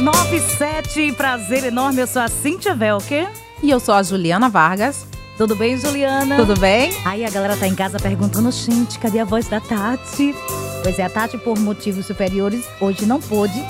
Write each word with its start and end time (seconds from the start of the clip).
97. 0.00 1.12
Prazer 1.12 1.64
enorme, 1.64 2.00
eu 2.00 2.06
sou 2.06 2.22
a 2.22 2.28
Cíntia 2.28 2.74
Velker. 2.74 3.28
E 3.62 3.70
eu 3.70 3.78
sou 3.78 3.94
a 3.94 4.02
Juliana 4.02 4.48
Vargas. 4.48 5.06
Tudo 5.36 5.54
bem, 5.54 5.78
Juliana? 5.78 6.36
Tudo 6.36 6.58
bem? 6.58 6.92
Aí 7.04 7.24
a 7.24 7.30
galera 7.30 7.56
tá 7.56 7.66
em 7.66 7.74
casa 7.74 7.98
perguntando, 7.98 8.50
gente, 8.50 8.98
cadê 8.98 9.20
a 9.20 9.24
voz 9.24 9.48
da 9.48 9.60
Tati? 9.60 10.34
Pois 10.82 10.98
é, 10.98 11.04
a 11.04 11.10
Tati, 11.10 11.38
por 11.38 11.58
motivos 11.58 12.06
superiores, 12.06 12.64
hoje 12.80 13.06
não 13.06 13.20
pôde 13.20 13.62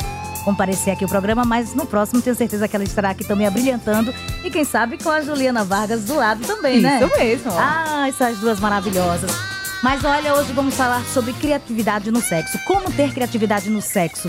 comparecer 0.45 0.93
aqui 0.93 1.05
ao 1.05 1.11
programa, 1.11 1.45
mas 1.45 1.75
no 1.75 1.85
próximo 1.85 2.23
tenho 2.23 2.35
certeza 2.35 2.67
que 2.67 2.75
ela 2.75 2.85
estará 2.85 3.11
aqui 3.11 3.25
também 3.25 3.47
abrilhantando. 3.47 4.15
E 4.45 4.51
quem 4.51 4.65
sabe 4.65 4.99
com 4.99 5.11
a 5.11 5.21
Juliana 5.21 5.65
Vargas 5.65 6.05
do 6.05 6.17
lado 6.17 6.45
também, 6.47 6.77
Isso 6.77 6.83
né? 6.83 7.01
Isso 7.05 7.19
mesmo. 7.19 7.53
Ah, 7.57 8.07
essas 8.09 8.39
duas 8.39 8.59
maravilhosas. 8.59 9.31
Mas 9.83 10.05
olha, 10.05 10.35
hoje 10.35 10.53
vamos 10.53 10.75
falar 10.75 11.03
sobre 11.07 11.33
criatividade 11.33 12.11
no 12.11 12.21
sexo. 12.21 12.59
Como 12.67 12.93
ter 12.93 13.13
criatividade 13.15 13.71
no 13.71 13.81
sexo. 13.81 14.29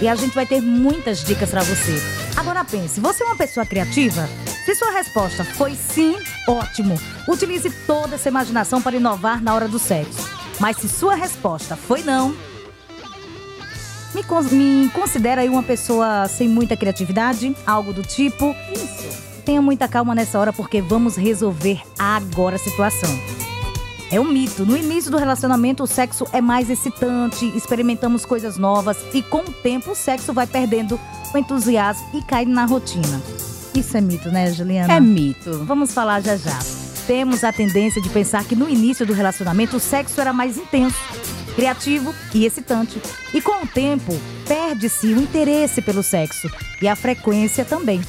E 0.00 0.08
a 0.08 0.14
gente 0.14 0.34
vai 0.34 0.44
ter 0.44 0.60
muitas 0.60 1.22
dicas 1.24 1.50
para 1.50 1.62
você. 1.62 2.00
Agora 2.36 2.64
pense, 2.64 3.00
você 3.00 3.22
é 3.22 3.26
uma 3.26 3.36
pessoa 3.36 3.64
criativa? 3.64 4.28
Se 4.64 4.74
sua 4.74 4.90
resposta 4.90 5.44
foi 5.44 5.74
sim, 5.74 6.16
ótimo. 6.48 6.96
Utilize 7.28 7.70
toda 7.86 8.16
essa 8.16 8.28
imaginação 8.28 8.82
para 8.82 8.96
inovar 8.96 9.42
na 9.42 9.54
hora 9.54 9.68
do 9.68 9.78
sexo. 9.78 10.28
Mas 10.58 10.76
se 10.78 10.88
sua 10.88 11.14
resposta 11.14 11.76
foi 11.76 12.02
não, 12.02 12.34
me, 14.14 14.24
me 14.52 14.90
considera 14.90 15.42
aí 15.42 15.48
uma 15.48 15.62
pessoa 15.62 16.26
sem 16.28 16.48
muita 16.48 16.76
criatividade, 16.76 17.54
algo 17.66 17.92
do 17.92 18.02
tipo. 18.02 18.54
Isso. 18.72 19.42
Tenha 19.44 19.62
muita 19.62 19.88
calma 19.88 20.14
nessa 20.14 20.38
hora 20.38 20.52
porque 20.52 20.80
vamos 20.82 21.16
resolver 21.16 21.80
agora 21.98 22.56
a 22.56 22.58
situação. 22.58 23.37
É 24.10 24.18
um 24.18 24.24
mito. 24.24 24.64
No 24.64 24.76
início 24.76 25.10
do 25.10 25.18
relacionamento, 25.18 25.82
o 25.82 25.86
sexo 25.86 26.26
é 26.32 26.40
mais 26.40 26.70
excitante, 26.70 27.46
experimentamos 27.54 28.24
coisas 28.24 28.56
novas 28.56 28.96
e 29.12 29.22
com 29.22 29.40
o 29.40 29.52
tempo 29.52 29.92
o 29.92 29.94
sexo 29.94 30.32
vai 30.32 30.46
perdendo 30.46 30.98
o 31.34 31.38
entusiasmo 31.38 32.08
e 32.14 32.22
cai 32.22 32.46
na 32.46 32.64
rotina. 32.64 33.20
Isso 33.74 33.96
é 33.96 34.00
mito, 34.00 34.30
né, 34.30 34.50
Juliana? 34.50 34.94
É 34.94 35.00
mito. 35.00 35.64
Vamos 35.64 35.92
falar 35.92 36.20
já 36.22 36.36
já. 36.36 36.58
Temos 37.06 37.44
a 37.44 37.52
tendência 37.52 38.00
de 38.00 38.08
pensar 38.08 38.44
que 38.44 38.56
no 38.56 38.68
início 38.68 39.06
do 39.06 39.12
relacionamento 39.12 39.76
o 39.76 39.80
sexo 39.80 40.20
era 40.20 40.32
mais 40.32 40.56
intenso, 40.56 40.98
criativo 41.54 42.14
e 42.34 42.46
excitante. 42.46 43.00
E 43.32 43.40
com 43.40 43.62
o 43.62 43.66
tempo, 43.66 44.18
perde-se 44.46 45.06
o 45.06 45.20
interesse 45.20 45.82
pelo 45.82 46.02
sexo 46.02 46.50
e 46.80 46.88
a 46.88 46.96
frequência 46.96 47.64
também. 47.64 48.00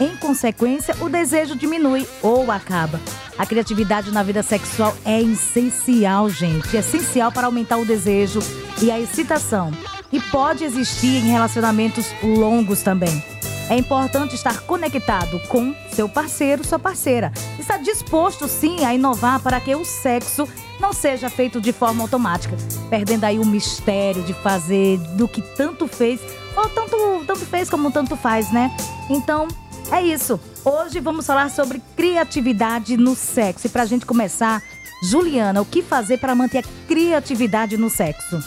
Em 0.00 0.16
consequência, 0.16 0.96
o 1.00 1.08
desejo 1.08 1.54
diminui 1.54 2.06
ou 2.20 2.50
acaba. 2.50 3.00
A 3.38 3.46
criatividade 3.46 4.10
na 4.10 4.22
vida 4.22 4.42
sexual 4.42 4.96
é 5.04 5.20
essencial, 5.20 6.28
gente. 6.28 6.76
É 6.76 6.80
essencial 6.80 7.30
para 7.30 7.46
aumentar 7.46 7.76
o 7.76 7.84
desejo 7.84 8.40
e 8.82 8.90
a 8.90 8.98
excitação. 8.98 9.70
E 10.12 10.20
pode 10.20 10.64
existir 10.64 11.16
em 11.16 11.30
relacionamentos 11.30 12.06
longos 12.22 12.82
também. 12.82 13.22
É 13.70 13.76
importante 13.76 14.34
estar 14.34 14.60
conectado 14.62 15.40
com 15.48 15.74
seu 15.90 16.08
parceiro, 16.08 16.64
sua 16.64 16.78
parceira. 16.78 17.32
Estar 17.58 17.78
disposto, 17.78 18.46
sim, 18.46 18.84
a 18.84 18.94
inovar 18.94 19.40
para 19.40 19.58
que 19.58 19.74
o 19.74 19.84
sexo 19.84 20.46
não 20.78 20.92
seja 20.92 21.30
feito 21.30 21.60
de 21.60 21.72
forma 21.72 22.02
automática, 22.02 22.56
perdendo 22.90 23.24
aí 23.24 23.38
o 23.38 23.46
mistério 23.46 24.22
de 24.22 24.34
fazer 24.34 24.98
do 25.16 25.26
que 25.26 25.40
tanto 25.40 25.88
fez, 25.88 26.20
ou 26.56 26.68
tanto, 26.68 27.24
tanto 27.26 27.46
fez 27.46 27.70
como 27.70 27.90
tanto 27.90 28.16
faz, 28.16 28.52
né? 28.52 28.70
Então, 29.08 29.48
é 29.90 30.02
isso. 30.02 30.40
Hoje 30.64 31.00
vamos 31.00 31.26
falar 31.26 31.50
sobre 31.50 31.80
criatividade 31.96 32.96
no 32.96 33.14
sexo. 33.14 33.66
E 33.66 33.70
pra 33.70 33.84
gente 33.84 34.06
começar, 34.06 34.62
Juliana, 35.02 35.60
o 35.60 35.64
que 35.64 35.82
fazer 35.82 36.18
para 36.18 36.34
manter 36.34 36.58
a 36.58 36.86
criatividade 36.88 37.76
no 37.76 37.90
sexo? 37.90 38.42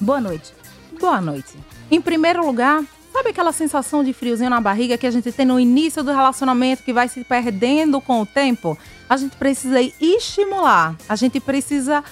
Boa 0.00 0.20
noite. 0.20 0.52
Boa 1.00 1.20
noite. 1.20 1.54
Em 1.90 2.00
primeiro 2.00 2.44
lugar, 2.44 2.82
sabe 3.12 3.30
aquela 3.30 3.52
sensação 3.52 4.04
de 4.04 4.12
friozinho 4.12 4.50
na 4.50 4.60
barriga 4.60 4.96
que 4.96 5.06
a 5.06 5.10
gente 5.10 5.30
tem 5.32 5.44
no 5.44 5.58
início 5.58 6.02
do 6.02 6.10
relacionamento 6.10 6.82
que 6.82 6.92
vai 6.92 7.08
se 7.08 7.24
perdendo 7.24 8.00
com 8.00 8.22
o 8.22 8.26
tempo? 8.26 8.78
A 9.08 9.16
gente 9.16 9.36
precisa 9.36 9.80
estimular, 10.00 10.96
a 11.08 11.16
gente 11.16 11.38
precisa 11.40 12.02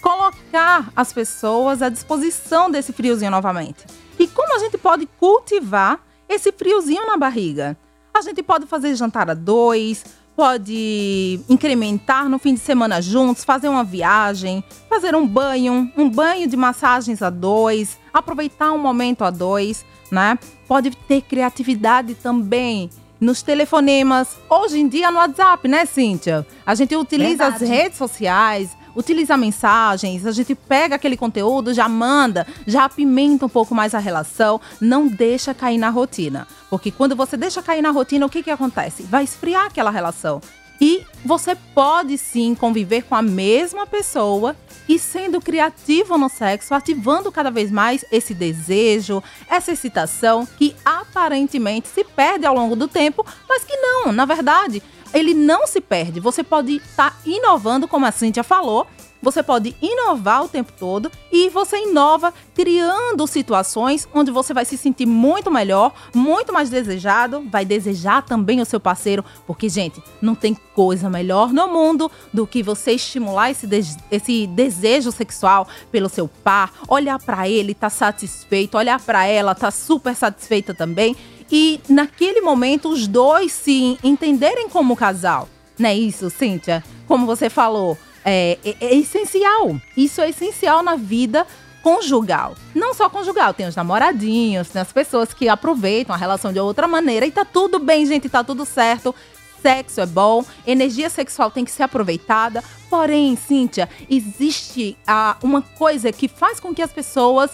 colocar 0.00 0.90
as 0.94 1.12
pessoas 1.12 1.82
à 1.82 1.88
disposição 1.88 2.70
desse 2.70 2.92
friozinho 2.92 3.30
novamente. 3.30 3.84
E 4.18 4.26
como 4.28 4.54
a 4.54 4.58
gente 4.58 4.78
pode 4.78 5.06
cultivar 5.18 6.00
esse 6.30 6.52
friozinho 6.52 7.06
na 7.06 7.16
barriga? 7.16 7.76
A 8.14 8.22
gente 8.22 8.42
pode 8.42 8.66
fazer 8.66 8.94
jantar 8.94 9.28
a 9.28 9.34
dois, 9.34 10.04
pode 10.36 11.40
incrementar 11.48 12.28
no 12.28 12.38
fim 12.38 12.54
de 12.54 12.60
semana 12.60 13.02
juntos, 13.02 13.44
fazer 13.44 13.68
uma 13.68 13.84
viagem, 13.84 14.64
fazer 14.88 15.14
um 15.14 15.26
banho, 15.26 15.92
um 15.96 16.08
banho 16.08 16.48
de 16.48 16.56
massagens 16.56 17.20
a 17.20 17.30
dois, 17.30 17.98
aproveitar 18.14 18.72
um 18.72 18.78
momento 18.78 19.24
a 19.24 19.30
dois, 19.30 19.84
né? 20.10 20.38
Pode 20.66 20.90
ter 20.90 21.22
criatividade 21.22 22.14
também 22.14 22.88
nos 23.20 23.42
telefonemas, 23.42 24.38
hoje 24.48 24.80
em 24.80 24.88
dia 24.88 25.10
no 25.10 25.18
WhatsApp, 25.18 25.68
né, 25.68 25.84
Cíntia? 25.84 26.46
A 26.64 26.74
gente 26.74 26.96
utiliza 26.96 27.50
Verdade. 27.50 27.64
as 27.64 27.70
redes 27.70 27.98
sociais, 27.98 28.70
utiliza 28.94 29.36
mensagens, 29.36 30.26
a 30.26 30.32
gente 30.32 30.54
pega 30.54 30.96
aquele 30.96 31.16
conteúdo, 31.16 31.74
já 31.74 31.88
manda, 31.88 32.46
já 32.66 32.84
apimenta 32.84 33.46
um 33.46 33.48
pouco 33.48 33.74
mais 33.74 33.94
a 33.94 33.98
relação, 33.98 34.60
não 34.80 35.06
deixa 35.06 35.54
cair 35.54 35.78
na 35.78 35.90
rotina. 35.90 36.46
Porque 36.68 36.90
quando 36.90 37.16
você 37.16 37.36
deixa 37.36 37.62
cair 37.62 37.82
na 37.82 37.90
rotina, 37.90 38.26
o 38.26 38.30
que, 38.30 38.42
que 38.42 38.50
acontece? 38.50 39.02
Vai 39.02 39.24
esfriar 39.24 39.66
aquela 39.66 39.90
relação. 39.90 40.40
E 40.80 41.04
você 41.22 41.54
pode 41.54 42.16
sim 42.16 42.54
conviver 42.54 43.02
com 43.02 43.14
a 43.14 43.20
mesma 43.20 43.86
pessoa 43.86 44.56
e 44.88 44.98
sendo 44.98 45.40
criativo 45.40 46.16
no 46.16 46.30
sexo, 46.30 46.74
ativando 46.74 47.30
cada 47.30 47.50
vez 47.50 47.70
mais 47.70 48.02
esse 48.10 48.32
desejo, 48.32 49.22
essa 49.48 49.72
excitação 49.72 50.48
que 50.58 50.74
aparentemente 50.82 51.86
se 51.86 52.02
perde 52.02 52.46
ao 52.46 52.54
longo 52.54 52.74
do 52.74 52.88
tempo, 52.88 53.24
mas 53.46 53.62
que 53.62 53.76
não, 53.76 54.10
na 54.10 54.24
verdade, 54.24 54.82
ele 55.12 55.34
não 55.34 55.66
se 55.66 55.80
perde. 55.80 56.20
Você 56.20 56.42
pode 56.42 56.76
estar 56.76 57.18
inovando, 57.24 57.88
como 57.88 58.06
a 58.06 58.12
Cíntia 58.12 58.42
falou, 58.42 58.86
você 59.22 59.42
pode 59.42 59.76
inovar 59.82 60.44
o 60.44 60.48
tempo 60.48 60.72
todo 60.78 61.10
e 61.30 61.50
você 61.50 61.76
inova 61.82 62.32
criando 62.54 63.26
situações 63.26 64.08
onde 64.14 64.30
você 64.30 64.54
vai 64.54 64.64
se 64.64 64.78
sentir 64.78 65.04
muito 65.04 65.50
melhor, 65.50 65.92
muito 66.14 66.52
mais 66.52 66.70
desejado, 66.70 67.44
vai 67.50 67.64
desejar 67.64 68.22
também 68.22 68.60
o 68.60 68.64
seu 68.64 68.80
parceiro, 68.80 69.24
porque, 69.46 69.68
gente, 69.68 70.02
não 70.22 70.34
tem 70.34 70.56
coisa 70.74 71.10
melhor 71.10 71.52
no 71.52 71.68
mundo 71.68 72.10
do 72.32 72.46
que 72.46 72.62
você 72.62 72.92
estimular 72.92 73.50
esse, 73.50 73.66
de 73.66 73.80
esse 74.10 74.46
desejo 74.46 75.12
sexual 75.12 75.68
pelo 75.92 76.08
seu 76.08 76.26
par, 76.26 76.72
olhar 76.88 77.18
para 77.18 77.48
ele, 77.48 77.74
tá 77.74 77.90
satisfeito, 77.90 78.78
olhar 78.78 78.98
para 79.00 79.26
ela, 79.26 79.54
tá 79.54 79.70
super 79.70 80.16
satisfeita 80.16 80.72
também. 80.72 81.14
E 81.50 81.80
naquele 81.88 82.40
momento 82.40 82.88
os 82.88 83.06
dois 83.06 83.52
se 83.52 83.98
entenderem 84.04 84.68
como 84.68 84.96
casal. 84.96 85.48
Não 85.78 85.88
é 85.88 85.94
isso, 85.94 86.30
Cíntia? 86.30 86.84
Como 87.06 87.26
você 87.26 87.50
falou, 87.50 87.98
é, 88.24 88.58
é, 88.64 88.76
é 88.80 88.94
essencial. 88.94 89.76
Isso 89.96 90.20
é 90.20 90.28
essencial 90.28 90.82
na 90.82 90.94
vida 90.94 91.46
conjugal. 91.82 92.54
Não 92.74 92.94
só 92.94 93.08
conjugal, 93.08 93.54
tem 93.54 93.66
os 93.66 93.74
namoradinhos, 93.74 94.68
tem 94.68 94.82
as 94.82 94.92
pessoas 94.92 95.32
que 95.32 95.48
aproveitam 95.48 96.14
a 96.14 96.18
relação 96.18 96.52
de 96.52 96.60
outra 96.60 96.86
maneira 96.86 97.26
e 97.26 97.30
tá 97.30 97.44
tudo 97.44 97.78
bem, 97.78 98.04
gente, 98.06 98.28
tá 98.28 98.44
tudo 98.44 98.64
certo. 98.64 99.14
Sexo 99.62 100.00
é 100.00 100.06
bom, 100.06 100.44
energia 100.66 101.10
sexual 101.10 101.50
tem 101.50 101.64
que 101.64 101.70
ser 101.70 101.82
aproveitada. 101.82 102.62
Porém, 102.88 103.36
Cíntia, 103.36 103.88
existe 104.08 104.96
ah, 105.06 105.36
uma 105.42 105.60
coisa 105.62 106.10
que 106.12 106.28
faz 106.28 106.58
com 106.58 106.74
que 106.74 106.82
as 106.82 106.92
pessoas 106.92 107.50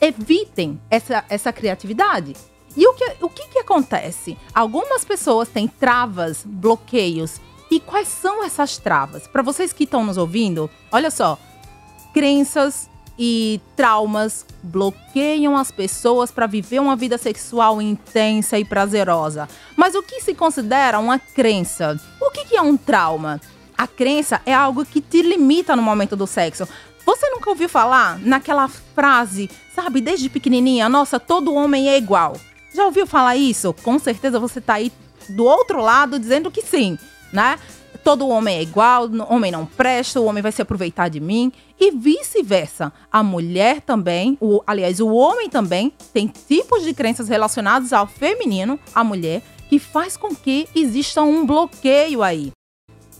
evitem 0.00 0.80
essa, 0.90 1.24
essa 1.28 1.52
criatividade. 1.52 2.34
E 2.76 2.86
o 2.86 2.94
que, 2.94 3.16
o 3.20 3.28
que, 3.28 3.48
que 3.48 3.58
acontece? 3.58 4.36
Algumas 4.54 5.04
pessoas 5.04 5.48
têm 5.48 5.68
travas, 5.68 6.42
bloqueios. 6.44 7.40
E 7.70 7.80
quais 7.80 8.08
são 8.08 8.44
essas 8.44 8.78
travas? 8.78 9.26
Para 9.26 9.42
vocês 9.42 9.72
que 9.72 9.84
estão 9.84 10.04
nos 10.04 10.16
ouvindo, 10.16 10.70
olha 10.90 11.10
só. 11.10 11.38
Crenças 12.12 12.88
e 13.18 13.60
traumas 13.76 14.44
bloqueiam 14.62 15.56
as 15.56 15.70
pessoas 15.70 16.30
para 16.30 16.46
viver 16.46 16.80
uma 16.80 16.96
vida 16.96 17.16
sexual 17.16 17.80
intensa 17.80 18.58
e 18.58 18.64
prazerosa. 18.64 19.48
Mas 19.76 19.94
o 19.94 20.02
que 20.02 20.20
se 20.20 20.34
considera 20.34 20.98
uma 20.98 21.18
crença? 21.18 21.98
O 22.20 22.30
que, 22.30 22.44
que 22.44 22.56
é 22.56 22.62
um 22.62 22.76
trauma? 22.76 23.40
A 23.76 23.86
crença 23.86 24.40
é 24.46 24.54
algo 24.54 24.84
que 24.84 25.00
te 25.00 25.22
limita 25.22 25.76
no 25.76 25.82
momento 25.82 26.16
do 26.16 26.26
sexo. 26.26 26.68
Você 27.04 27.28
nunca 27.30 27.50
ouviu 27.50 27.68
falar 27.68 28.18
naquela 28.18 28.66
frase, 28.68 29.50
sabe, 29.74 30.00
desde 30.00 30.28
pequenininha, 30.28 30.88
nossa, 30.88 31.20
todo 31.20 31.54
homem 31.54 31.88
é 31.88 31.98
igual. 31.98 32.36
Já 32.74 32.84
ouviu 32.84 33.06
falar 33.06 33.36
isso? 33.36 33.72
Com 33.72 34.00
certeza 34.00 34.40
você 34.40 34.60
tá 34.60 34.74
aí 34.74 34.90
do 35.28 35.44
outro 35.44 35.80
lado 35.80 36.18
dizendo 36.18 36.50
que 36.50 36.60
sim, 36.60 36.98
né? 37.32 37.56
Todo 38.02 38.28
homem 38.28 38.58
é 38.58 38.62
igual, 38.62 39.08
homem 39.30 39.50
não 39.50 39.64
presta, 39.64 40.20
o 40.20 40.24
homem 40.24 40.42
vai 40.42 40.52
se 40.52 40.60
aproveitar 40.60 41.08
de 41.08 41.20
mim 41.20 41.52
e 41.80 41.92
vice-versa. 41.92 42.92
A 43.10 43.22
mulher 43.22 43.80
também, 43.80 44.36
o, 44.40 44.60
aliás, 44.66 45.00
o 45.00 45.08
homem 45.08 45.48
também 45.48 45.92
tem 46.12 46.26
tipos 46.26 46.82
de 46.82 46.92
crenças 46.92 47.28
relacionados 47.28 47.92
ao 47.92 48.06
feminino, 48.06 48.78
a 48.94 49.02
mulher, 49.02 49.40
que 49.70 49.78
faz 49.78 50.16
com 50.16 50.34
que 50.34 50.68
exista 50.74 51.22
um 51.22 51.46
bloqueio 51.46 52.22
aí. 52.22 52.52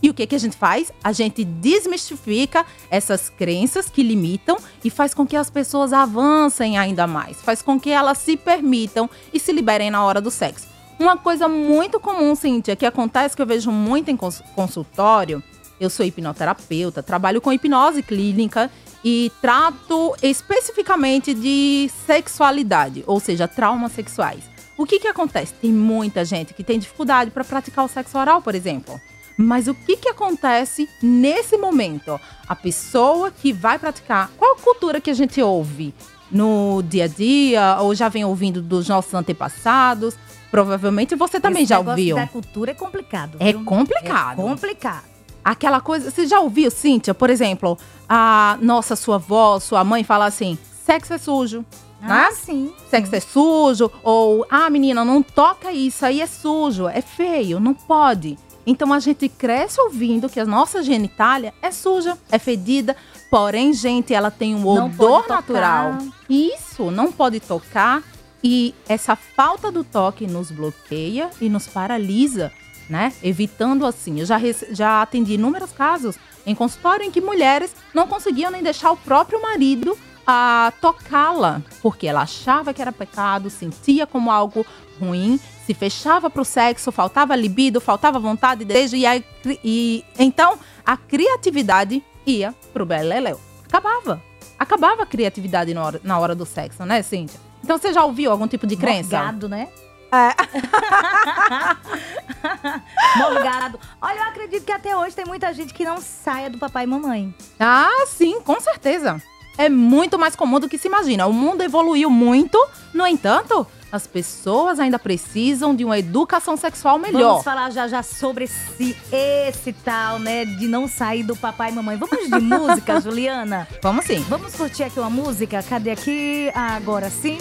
E 0.05 0.09
o 0.11 0.13
que, 0.13 0.27
que 0.27 0.35
a 0.35 0.39
gente 0.39 0.55
faz? 0.55 0.91
A 1.03 1.11
gente 1.11 1.43
desmistifica 1.43 2.63
essas 2.91 3.27
crenças 3.27 3.89
que 3.89 4.03
limitam 4.03 4.55
e 4.83 4.91
faz 4.91 5.15
com 5.15 5.25
que 5.25 5.35
as 5.35 5.49
pessoas 5.49 5.91
avancem 5.91 6.77
ainda 6.77 7.07
mais. 7.07 7.41
Faz 7.41 7.63
com 7.63 7.79
que 7.79 7.89
elas 7.89 8.19
se 8.19 8.37
permitam 8.37 9.09
e 9.33 9.39
se 9.39 9.51
liberem 9.51 9.89
na 9.89 10.05
hora 10.05 10.21
do 10.21 10.29
sexo. 10.29 10.67
Uma 10.99 11.17
coisa 11.17 11.47
muito 11.47 11.99
comum, 11.99 12.35
Cíntia, 12.35 12.75
que 12.75 12.85
acontece 12.85 13.35
que 13.35 13.41
eu 13.41 13.47
vejo 13.47 13.71
muito 13.71 14.11
em 14.11 14.15
consultório. 14.55 15.41
Eu 15.79 15.89
sou 15.89 16.05
hipnoterapeuta, 16.05 17.01
trabalho 17.01 17.41
com 17.41 17.51
hipnose 17.51 18.03
clínica 18.03 18.69
e 19.03 19.31
trato 19.41 20.15
especificamente 20.21 21.33
de 21.33 21.89
sexualidade, 22.05 23.03
ou 23.07 23.19
seja, 23.19 23.47
traumas 23.47 23.93
sexuais. 23.93 24.43
O 24.77 24.85
que 24.85 24.99
que 24.99 25.07
acontece? 25.07 25.51
Tem 25.55 25.73
muita 25.73 26.23
gente 26.23 26.53
que 26.53 26.63
tem 26.63 26.77
dificuldade 26.77 27.31
para 27.31 27.43
praticar 27.43 27.85
o 27.85 27.87
sexo 27.87 28.19
oral, 28.19 28.39
por 28.39 28.53
exemplo. 28.53 29.01
Mas 29.37 29.67
o 29.67 29.73
que, 29.73 29.97
que 29.97 30.09
acontece 30.09 30.89
nesse 31.01 31.57
momento? 31.57 32.19
A 32.47 32.55
pessoa 32.55 33.31
que 33.31 33.51
vai 33.51 33.77
praticar, 33.77 34.31
qual 34.37 34.55
cultura 34.55 35.01
que 35.01 35.09
a 35.09 35.13
gente 35.13 35.41
ouve 35.41 35.93
no 36.31 36.81
dia 36.83 37.05
a 37.05 37.07
dia, 37.07 37.77
ou 37.81 37.93
já 37.93 38.09
vem 38.09 38.23
ouvindo 38.23 38.61
dos 38.61 38.87
nossos 38.87 39.13
antepassados? 39.13 40.15
Provavelmente 40.49 41.15
você 41.15 41.39
também 41.39 41.63
Esse 41.63 41.69
já 41.69 41.79
ouviu. 41.79 42.15
da 42.15 42.27
cultura 42.27 42.71
é 42.71 42.73
complicado. 42.73 43.37
É 43.39 43.51
viu? 43.51 43.65
complicado. 43.65 44.39
É 44.39 44.43
complicado. 44.43 45.03
Aquela 45.43 45.81
coisa. 45.81 46.09
Você 46.09 46.25
já 46.25 46.39
ouviu, 46.39 46.71
Cíntia? 46.71 47.13
Por 47.13 47.29
exemplo, 47.29 47.77
a 48.07 48.57
nossa, 48.61 48.95
sua 48.95 49.15
avó, 49.15 49.59
sua 49.59 49.83
mãe 49.83 50.03
fala 50.03 50.25
assim: 50.25 50.57
sexo 50.85 51.13
é 51.13 51.17
sujo. 51.17 51.65
Ah, 52.01 52.29
né? 52.29 52.31
sim. 52.31 52.73
Sexo 52.89 53.15
é 53.15 53.19
sujo, 53.19 53.91
ou 54.03 54.45
ah, 54.49 54.69
menina, 54.69 55.03
não 55.03 55.23
toca 55.23 55.71
isso, 55.71 56.05
aí 56.05 56.21
é 56.21 56.27
sujo, 56.27 56.87
é 56.87 57.01
feio, 57.01 57.59
não 57.59 57.73
pode. 57.73 58.37
Então 58.65 58.91
a 58.91 58.99
gente 58.99 59.29
cresce 59.29 59.79
ouvindo 59.79 60.29
que 60.29 60.39
a 60.39 60.45
nossa 60.45 60.81
genitália 60.81 61.53
é 61.61 61.69
suja, 61.71 62.17
é 62.31 62.39
fedida, 62.39 62.95
porém, 63.29 63.73
gente, 63.73 64.13
ela 64.13 64.31
tem 64.31 64.55
um 64.55 64.59
Não 64.59 64.87
odor 64.87 65.27
natural. 65.27 65.97
Isso, 66.29 66.89
não 66.89 67.11
pode 67.11 67.39
tocar. 67.39 68.03
E 68.43 68.75
essa 68.87 69.15
falta 69.15 69.71
do 69.71 69.83
toque 69.83 70.27
nos 70.27 70.51
bloqueia 70.51 71.29
e 71.41 71.49
nos 71.49 71.67
paralisa, 71.67 72.51
né? 72.89 73.11
Evitando 73.23 73.85
assim. 73.85 74.19
Eu 74.19 74.25
já, 74.25 74.39
já 74.71 75.01
atendi 75.01 75.33
inúmeros 75.33 75.71
casos 75.71 76.15
em 76.45 76.53
consultório 76.53 77.05
em 77.05 77.11
que 77.11 77.19
mulheres 77.19 77.75
não 77.93 78.07
conseguiam 78.07 78.51
nem 78.51 78.61
deixar 78.61 78.91
o 78.91 78.97
próprio 78.97 79.41
marido 79.41 79.97
a 80.27 80.73
tocá-la, 80.81 81.61
porque 81.81 82.07
ela 82.07 82.21
achava 82.21 82.73
que 82.73 82.81
era 82.81 82.91
pecado, 82.91 83.49
sentia 83.49 84.07
como 84.07 84.31
algo 84.31 84.65
ruim, 84.99 85.39
se 85.65 85.73
fechava 85.73 86.29
para 86.29 86.41
o 86.41 86.45
sexo, 86.45 86.91
faltava 86.91 87.35
libido, 87.35 87.79
faltava 87.81 88.19
vontade, 88.19 88.65
desejo, 88.65 88.95
e, 88.95 89.05
a 89.05 89.19
cri- 89.21 89.59
e 89.63 90.03
então 90.17 90.57
a 90.85 90.95
criatividade 90.97 92.03
ia 92.25 92.53
pro 92.73 92.85
beleléu. 92.85 93.39
Acabava. 93.67 94.21
Acabava 94.57 95.03
a 95.03 95.05
criatividade 95.05 95.73
na 95.73 95.83
hora, 95.83 96.01
na 96.03 96.17
hora 96.17 96.33
do 96.33 96.45
sexo, 96.45 96.85
né, 96.85 97.01
Cíntia? 97.01 97.39
Então 97.63 97.77
você 97.77 97.91
já 97.91 98.05
ouviu 98.05 98.31
algum 98.31 98.47
tipo 98.47 98.65
de 98.65 98.77
crença? 98.77 99.17
Morgado, 99.17 99.49
né? 99.49 99.67
É. 100.11 100.33
Morgado. 103.17 103.79
Olha, 104.01 104.17
eu 104.19 104.23
acredito 104.23 104.63
que 104.65 104.71
até 104.71 104.95
hoje 104.95 105.15
tem 105.15 105.25
muita 105.25 105.51
gente 105.53 105.73
que 105.73 105.83
não 105.83 105.97
saia 105.99 106.49
do 106.49 106.57
papai 106.57 106.83
e 106.83 106.87
mamãe. 106.87 107.33
Ah, 107.59 108.05
sim, 108.07 108.39
com 108.41 108.59
certeza. 108.61 109.21
É 109.57 109.69
muito 109.69 110.19
mais 110.19 110.35
comum 110.35 110.59
do 110.59 110.67
que 110.67 110.77
se 110.77 110.87
imagina. 110.87 111.25
O 111.27 111.33
mundo 111.33 111.61
evoluiu 111.61 112.09
muito, 112.09 112.57
no 112.93 113.07
entanto, 113.07 113.65
as 113.91 114.05
pessoas 114.05 114.79
ainda 114.79 114.99
precisam 114.99 115.73
de 115.73 115.85
uma 115.85 115.97
educação 115.97 116.57
sexual 116.57 116.99
melhor. 116.99 117.29
Vamos 117.29 117.43
falar 117.43 117.69
já 117.71 117.87
já 117.87 118.03
sobre 118.03 118.45
esse, 118.45 118.97
esse 119.11 119.71
tal, 119.71 120.19
né, 120.19 120.43
de 120.43 120.67
não 120.67 120.87
sair 120.87 121.23
do 121.23 121.35
papai 121.35 121.71
e 121.71 121.73
mamãe. 121.73 121.95
Vamos 121.95 122.29
de 122.29 122.39
música, 122.39 122.99
Juliana? 123.01 123.67
Vamos 123.81 124.05
sim. 124.05 124.19
Vamos 124.27 124.53
curtir 124.55 124.83
aqui 124.83 124.99
uma 124.99 125.09
música? 125.09 125.63
Cadê 125.63 125.91
aqui? 125.91 126.51
Agora 126.53 127.09
sim. 127.09 127.37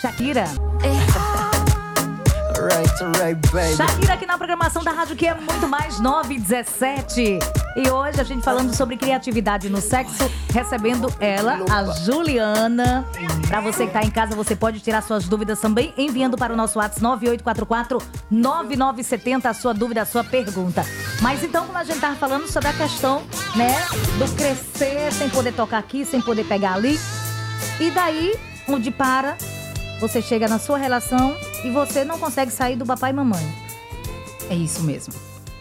Shakira. 0.00 0.46
Alright, 2.62 3.02
alright, 3.02 3.50
baby. 3.50 3.74
Shakira 3.74 4.14
aqui 4.14 4.24
na 4.24 4.38
programação 4.38 4.84
da 4.84 4.92
rádio 4.92 5.16
que 5.16 5.26
é 5.26 5.34
muito 5.34 5.66
mais 5.66 5.98
9 5.98 6.34
e 6.34 6.38
17. 6.38 7.40
E 7.74 7.90
hoje 7.90 8.20
a 8.20 8.22
gente 8.22 8.44
falando 8.44 8.72
sobre 8.72 8.96
criatividade 8.96 9.68
no 9.68 9.80
sexo, 9.80 10.30
recebendo 10.52 11.12
ela, 11.18 11.58
a 11.68 11.84
Juliana. 12.04 13.04
Pra 13.48 13.60
você 13.60 13.88
que 13.88 13.92
tá 13.92 14.02
em 14.02 14.10
casa, 14.12 14.36
você 14.36 14.54
pode 14.54 14.78
tirar 14.78 15.02
suas 15.02 15.26
dúvidas 15.26 15.60
também 15.60 15.92
enviando 15.98 16.36
para 16.36 16.52
o 16.52 16.56
nosso 16.56 16.78
WhatsApp 16.78 17.02
9844 17.02 17.98
9970 18.30 19.48
a 19.48 19.54
sua 19.54 19.74
dúvida, 19.74 20.02
a 20.02 20.06
sua 20.06 20.22
pergunta. 20.22 20.84
Mas 21.20 21.42
então, 21.42 21.66
como 21.66 21.76
a 21.76 21.82
gente 21.82 21.98
tava 21.98 22.14
falando 22.14 22.46
sobre 22.46 22.68
a 22.68 22.72
questão, 22.74 23.22
né, 23.56 23.74
do 24.20 24.36
crescer 24.36 25.12
sem 25.12 25.28
poder 25.30 25.52
tocar 25.52 25.78
aqui, 25.78 26.04
sem 26.04 26.20
poder 26.20 26.44
pegar 26.44 26.74
ali. 26.74 26.96
E 27.80 27.90
daí, 27.90 28.38
onde 28.68 28.92
para, 28.92 29.36
você 29.98 30.22
chega 30.22 30.46
na 30.46 30.60
sua 30.60 30.78
relação 30.78 31.36
e 31.64 31.70
você 31.70 32.04
não 32.04 32.18
consegue 32.18 32.50
sair 32.50 32.76
do 32.76 32.84
papai 32.86 33.10
e 33.10 33.14
mamãe. 33.14 33.54
É 34.50 34.54
isso 34.54 34.82
mesmo. 34.82 35.14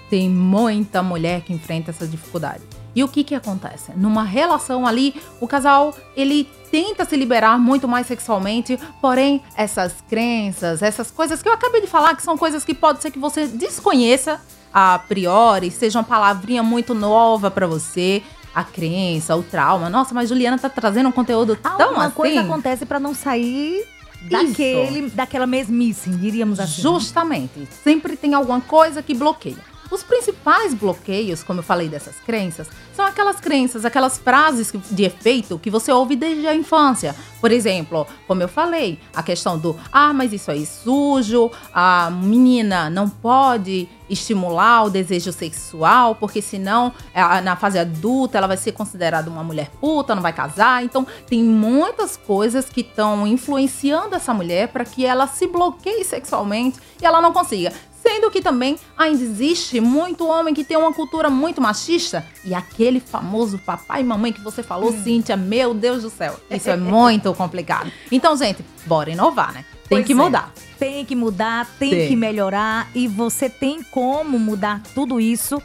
Tem 0.10 0.30
muita 0.30 1.02
mulher 1.02 1.42
que 1.42 1.54
enfrenta 1.54 1.92
essa 1.92 2.06
dificuldade. 2.06 2.62
E 2.94 3.04
o 3.04 3.08
que 3.08 3.24
que 3.24 3.34
acontece? 3.34 3.92
Numa 3.96 4.24
relação 4.24 4.86
ali, 4.86 5.16
o 5.40 5.48
casal, 5.48 5.96
ele 6.16 6.44
tenta 6.70 7.06
se 7.06 7.16
liberar 7.16 7.58
muito 7.58 7.88
mais 7.88 8.08
sexualmente, 8.08 8.78
porém, 9.02 9.42
essas 9.56 9.96
crenças, 10.10 10.82
essas 10.82 11.10
coisas 11.10 11.42
que 11.42 11.48
eu 11.48 11.54
acabei 11.54 11.82
de 11.82 11.88
falar, 11.88 12.16
que 12.16 12.22
são 12.22 12.38
coisas 12.38 12.66
que 12.66 12.74
pode 12.74 13.02
ser 13.02 13.12
que 13.12 13.20
você 13.20 13.48
desconheça 13.48 14.42
a 14.74 15.00
priori, 15.00 15.72
seja 15.72 16.00
uma 16.00 16.04
palavrinha 16.04 16.64
muito 16.64 16.94
nova 16.94 17.50
pra 17.50 17.66
você, 17.68 18.22
a 18.54 18.64
crença, 18.64 19.36
o 19.36 19.44
trauma. 19.44 19.90
Nossa, 19.90 20.14
mas 20.14 20.28
Juliana 20.28 20.58
tá 20.58 20.70
trazendo 20.70 21.08
um 21.10 21.12
conteúdo 21.14 21.56
tão 21.56 21.72
Alguma 21.82 22.06
assim. 22.06 22.16
coisa 22.16 22.42
acontece 22.42 22.86
pra 22.86 23.00
não 23.00 23.14
sair 23.14 23.86
daquele, 24.30 25.10
daquela 25.10 25.48
mesmice, 25.48 26.10
diríamos 26.10 26.60
assim. 26.60 26.82
Justamente. 26.82 27.68
Sempre 27.84 28.16
tem 28.16 28.34
alguma 28.34 28.62
coisa 28.62 29.02
que 29.02 29.14
bloqueia. 29.14 29.71
Os 29.92 30.04
principais 30.04 30.74
bloqueios, 30.74 31.44
como 31.44 31.60
eu 31.60 31.64
falei 31.64 31.90
dessas 31.90 32.16
crenças, 32.26 32.70
são 32.96 33.06
aquelas 33.06 33.42
crenças, 33.42 33.84
aquelas 33.84 34.18
frases 34.18 34.72
de 34.90 35.04
efeito 35.04 35.60
que 35.60 35.70
você 35.70 35.92
ouve 35.92 36.16
desde 36.16 36.48
a 36.48 36.56
infância. 36.56 37.14
Por 37.42 37.52
exemplo, 37.52 38.08
como 38.26 38.42
eu 38.42 38.48
falei, 38.48 38.98
a 39.14 39.22
questão 39.22 39.60
do 39.60 39.78
ah, 39.92 40.14
mas 40.14 40.32
isso 40.32 40.50
aí 40.50 40.64
é 40.64 40.66
sujo, 40.66 41.52
a 41.74 42.10
menina 42.10 42.90
não 42.90 43.10
pode 43.10 43.90
estimular 44.10 44.84
o 44.84 44.90
desejo 44.90 45.32
sexual, 45.32 46.16
porque 46.16 46.42
senão 46.42 46.94
eh, 47.14 47.42
na 47.42 47.56
fase 47.56 47.80
adulta 47.80 48.38
ela 48.38 48.48
vai 48.48 48.58
ser 48.58 48.74
considerada 48.74 49.30
uma 49.30 49.44
mulher 49.44 49.72
puta, 49.80 50.16
não 50.16 50.22
vai 50.22 50.34
casar. 50.34 50.84
Então 50.84 51.06
tem 51.28 51.44
muitas 51.44 52.16
coisas 52.16 52.70
que 52.70 52.82
estão 52.82 53.28
influenciando 53.28 54.16
essa 54.16 54.34
mulher 54.34 54.70
para 54.70 54.86
que 54.86 55.06
ela 55.06 55.28
se 55.28 55.48
bloqueie 55.48 56.06
sexualmente 56.06 56.80
e 57.02 57.06
ela 57.06 57.22
não 57.22 57.34
consiga. 57.34 57.74
Sendo 58.02 58.32
que 58.32 58.42
também 58.42 58.78
ainda 58.98 59.22
existe 59.22 59.80
muito 59.80 60.26
homem 60.28 60.54
que 60.54 60.64
tem 60.64 60.76
uma 60.76 60.92
cultura 60.92 61.30
muito 61.30 61.62
machista. 61.62 62.26
E 62.44 62.54
aquele 62.54 63.00
famoso 63.00 63.60
papai 63.60 64.02
e 64.02 64.04
mamãe 64.04 64.34
que 64.34 64.42
você 64.42 64.64
falou, 64.64 64.90
Hum. 64.92 65.04
Cíntia, 65.04 65.38
meu 65.38 65.74
Deus 65.74 66.02
do 66.02 66.10
céu. 66.10 66.36
Isso 66.50 66.70
é 66.70 66.76
muito 66.78 67.32
complicado. 67.36 67.92
Então, 68.12 68.36
gente, 68.36 68.66
bora 68.86 69.12
inovar, 69.12 69.54
né? 69.54 69.66
Tem 69.88 70.00
Pois 70.00 70.06
que 70.08 70.14
é. 70.14 70.16
mudar. 70.16 70.54
Tem 70.80 71.06
que 71.06 71.16
mudar, 71.16 71.68
tem, 71.78 71.90
Tem. 71.92 72.08
que 72.08 72.16
melhorar 72.16 72.90
e 72.96 73.08
você 73.08 73.48
tem 73.50 73.84
como 73.84 74.40
mudar 74.40 74.82
tudo 74.96 75.20
isso 75.20 75.62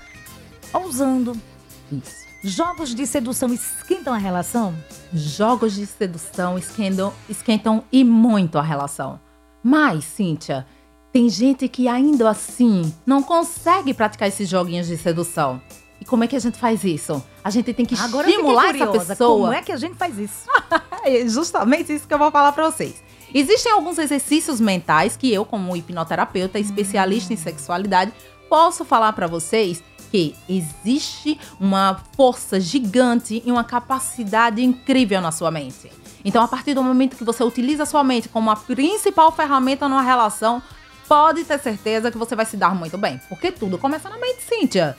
ousando. 0.73 1.33
Isso. 1.91 2.27
Jogos 2.45 2.95
de 2.95 3.07
sedução 3.07 3.53
esquentam 3.53 4.13
a 4.13 4.19
relação? 4.19 4.75
Jogos 5.13 5.75
de 5.75 5.87
sedução 5.87 6.59
esquentam, 6.59 7.13
esquentam 7.29 7.83
e 7.91 8.05
muito 8.05 8.59
a 8.59 8.63
relação. 8.63 9.19
Mas, 9.63 10.05
Cíntia, 10.05 10.67
tem 11.17 11.31
gente 11.31 11.67
que 11.67 11.89
ainda 11.89 12.29
assim 12.29 12.93
não 13.07 13.23
consegue 13.23 13.95
praticar 13.95 14.29
esses 14.29 14.47
joguinhos 14.47 14.87
de 14.87 14.99
sedução. 14.99 15.63
E 15.99 16.05
como 16.05 16.25
é 16.25 16.27
que 16.27 16.37
a 16.37 16.39
gente 16.39 16.59
faz 16.59 16.85
isso? 16.85 17.25
A 17.43 17.49
gente 17.49 17.73
tem 17.73 17.87
que 17.87 17.99
Agora 17.99 18.29
estimular 18.29 18.75
essa 18.75 18.87
curiosa, 18.87 19.07
pessoa. 19.17 19.41
Como 19.47 19.53
é 19.55 19.63
que 19.63 19.73
a 19.73 19.79
gente 19.79 19.97
faz 19.97 20.19
isso? 20.19 20.47
É 21.07 21.27
justamente 21.27 21.95
isso 21.95 22.07
que 22.07 22.13
eu 22.13 22.19
vou 22.19 22.31
falar 22.31 22.53
pra 22.53 22.69
vocês. 22.69 23.03
Existem 23.33 23.73
alguns 23.73 23.97
exercícios 23.97 24.61
mentais 24.61 25.17
que 25.17 25.33
eu, 25.33 25.47
como 25.47 25.75
hipnoterapeuta, 25.75 26.59
especialista 26.59 27.33
em 27.33 27.37
sexualidade, 27.37 28.13
posso 28.51 28.85
falar 28.85 29.13
pra 29.15 29.27
vocês 29.27 29.83
que 30.11 30.35
existe 30.47 31.39
uma 31.59 31.99
força 32.15 32.61
gigante 32.61 33.43
e 33.47 33.51
uma 33.51 33.65
capacidade 33.65 34.63
incrível 34.63 35.23
na 35.23 35.33
sua 35.33 35.51
mente. 35.51 35.91
Então, 36.25 36.43
a 36.43 36.49
partir 36.49 36.75
do 36.75 36.83
momento 36.83 37.17
que 37.17 37.25
você 37.25 37.43
utiliza 37.43 37.85
a 37.85 37.87
sua 37.87 38.03
mente 38.05 38.29
como 38.29 38.51
a 38.51 38.57
principal 38.57 39.31
ferramenta 39.31 39.89
numa 39.89 40.03
relação, 40.03 40.61
pode 41.09 41.45
ter 41.45 41.59
certeza 41.59 42.11
que 42.11 42.19
você 42.19 42.35
vai 42.37 42.45
se 42.47 42.57
dar 42.57 42.75
muito 42.75 42.97
bem. 42.99 43.21
Porque 43.29 43.51
tudo 43.53 43.79
começa 43.79 44.09
na 44.09 44.17
mente, 44.19 44.43
Cíntia. 44.43 44.97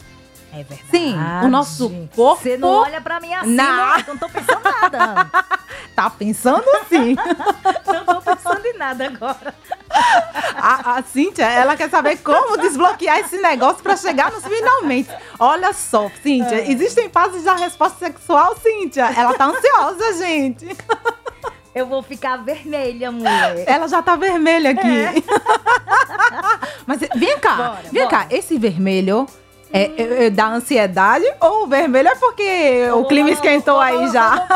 É 0.53 0.63
verdade. 0.63 0.89
Sim, 0.89 1.13
o 1.43 1.47
nosso 1.49 1.89
corpo. 2.15 2.41
Você 2.41 2.57
não 2.57 2.69
olha 2.69 3.01
pra 3.01 3.19
mim 3.19 3.33
assim, 3.33 3.53
Não. 3.53 3.97
não, 4.07 4.17
tô 4.17 4.29
pensando 4.29 4.61
nada. 4.63 5.29
Tá 5.93 6.11
pensando 6.11 6.63
sim. 6.87 7.15
não 7.85 8.05
tô 8.05 8.21
pensando 8.21 8.63
em 8.65 8.77
nada 8.77 9.07
agora. 9.07 9.53
a, 10.55 10.97
a 10.97 11.03
Cíntia, 11.03 11.43
ela 11.45 11.75
quer 11.75 11.89
saber 11.89 12.17
como 12.17 12.55
desbloquear 12.57 13.17
esse 13.17 13.37
negócio 13.39 13.81
pra 13.81 13.97
chegar 13.97 14.31
nos 14.31 14.45
finalmente. 14.45 15.09
Olha 15.39 15.73
só, 15.73 16.07
Cíntia, 16.21 16.61
É. 16.61 16.71
existem 16.71 17.09
fases 17.09 17.43
da 17.43 17.55
resposta 17.55 17.97
sexual, 17.97 18.55
Cíntia. 18.61 19.05
Ela 19.17 19.33
tá 19.33 19.45
ansiosa, 19.45 20.13
gente. 20.19 20.67
Eu 21.77 21.85
vou 21.85 22.01
ficar 22.01 22.37
vermelha, 22.37 23.11
mulher. 23.11 23.63
Ela 23.69 23.87
já 23.87 24.01
tá 24.01 24.15
vermelha 24.15 24.71
aqui. 24.71 25.23
Mas 26.87 26.99
vem 27.15 27.37
cá, 27.39 27.55
Bora, 27.55 27.77
vem 27.91 28.03
bora. 28.03 28.07
cá, 28.07 28.25
esse 28.31 28.57
vermelho 28.57 29.27
é, 29.71 29.81
é- 30.01 30.25
é 30.25 30.29
da 30.29 30.47
ansiedade 30.47 31.25
ou 31.41 31.63
o 31.65 31.67
vermelho 31.67 32.07
é 32.07 32.15
porque 32.15 32.89
o 32.93 33.03
clima 33.05 33.29
esquentou 33.29 33.79
aí 33.79 34.07
já? 34.09 34.47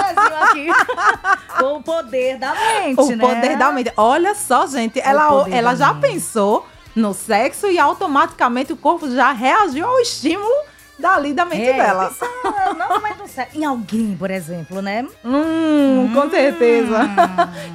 O 1.64 1.82
poder 1.84 2.38
da 2.38 2.54
mente, 2.56 3.00
O 3.02 3.16
né? 3.16 3.18
poder 3.18 3.58
da 3.58 3.72
mente. 3.72 3.92
Olha 3.98 4.34
só, 4.34 4.66
gente, 4.66 5.00
ela, 5.00 5.46
ela 5.52 5.76
já 5.76 5.94
mente. 5.94 6.14
pensou 6.14 6.66
no 6.96 7.14
sexo 7.14 7.68
e 7.68 7.78
automaticamente 7.78 8.74
o 8.74 8.78
corpo 8.78 9.10
já 9.12 9.32
reagiu 9.32 9.88
ao 9.88 10.00
estímulo 10.00 10.50
dali 11.02 11.34
da 11.34 11.44
mente 11.44 11.68
É, 11.68 11.74
dela. 11.74 12.08
pensa, 12.10 12.26
não, 12.78 13.02
mas 13.02 13.18
não. 13.18 13.26
Em 13.54 13.66
alguém, 13.66 14.16
por 14.18 14.30
exemplo, 14.32 14.82
né? 14.82 15.06
Hum, 15.26 16.10
com 16.14 16.30
certeza. 16.30 17.00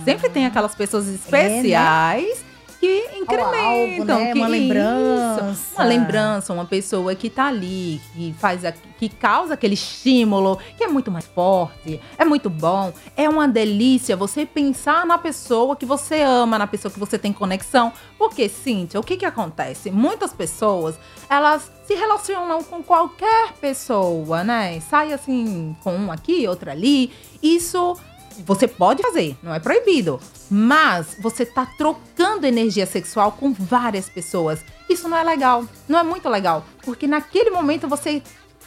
Sempre 0.04 0.30
tem 0.30 0.46
aquelas 0.46 0.74
pessoas 0.74 1.06
especiais 1.08 2.44
que 2.80 3.08
incrementam. 3.16 4.18
né? 4.18 4.32
que 4.32 4.38
Uma 4.38 4.48
isso. 4.48 4.50
lembrança. 4.58 5.56
Uma 5.74 5.84
lembrança, 5.84 6.52
uma 6.52 6.64
pessoa 6.64 7.14
que 7.14 7.28
tá 7.30 7.46
ali, 7.46 8.00
que 8.14 8.34
faz 8.38 8.64
a- 8.64 8.72
que 8.72 9.08
causa 9.08 9.54
aquele 9.54 9.74
estímulo, 9.74 10.58
que 10.76 10.84
é 10.84 10.88
muito 10.88 11.10
mais 11.10 11.26
forte, 11.26 12.00
é 12.18 12.24
muito 12.24 12.48
bom. 12.48 12.92
É 13.16 13.28
uma 13.28 13.46
delícia 13.46 14.16
você 14.16 14.46
pensar 14.46 15.04
na 15.06 15.18
pessoa 15.18 15.76
que 15.76 15.84
você 15.84 16.22
ama, 16.22 16.58
na 16.58 16.66
pessoa 16.66 16.90
que 16.92 16.98
você 16.98 17.18
tem 17.18 17.32
conexão. 17.32 17.92
Porque, 18.18 18.48
Cíntia, 18.48 18.98
o 18.98 19.02
que 19.02 19.16
que 19.16 19.26
acontece? 19.26 19.90
Muitas 19.90 20.32
pessoas, 20.32 20.98
elas 21.28 21.70
se 21.86 21.94
relacionam 21.94 22.62
com 22.62 22.82
qualquer 22.82 23.52
pessoa, 23.60 24.42
né? 24.42 24.80
Sai 24.80 25.12
assim, 25.12 25.76
com 25.82 25.94
um 25.94 26.10
aqui, 26.10 26.46
outro 26.48 26.70
ali. 26.70 27.10
Isso 27.42 27.96
você 28.44 28.68
pode 28.68 29.02
fazer, 29.02 29.36
não 29.42 29.54
é 29.54 29.60
proibido. 29.60 30.20
Mas 30.50 31.16
você 31.18 31.44
tá 31.44 31.66
trocando 31.78 32.46
energia 32.46 32.86
sexual 32.86 33.32
com 33.32 33.52
várias 33.52 34.08
pessoas. 34.08 34.64
Isso 34.88 35.08
não 35.08 35.16
é 35.16 35.24
legal. 35.24 35.64
Não 35.88 35.98
é 35.98 36.02
muito 36.02 36.28
legal. 36.28 36.64
Porque 36.82 37.06
naquele 37.06 37.50
momento 37.50 37.88
você 37.88 38.22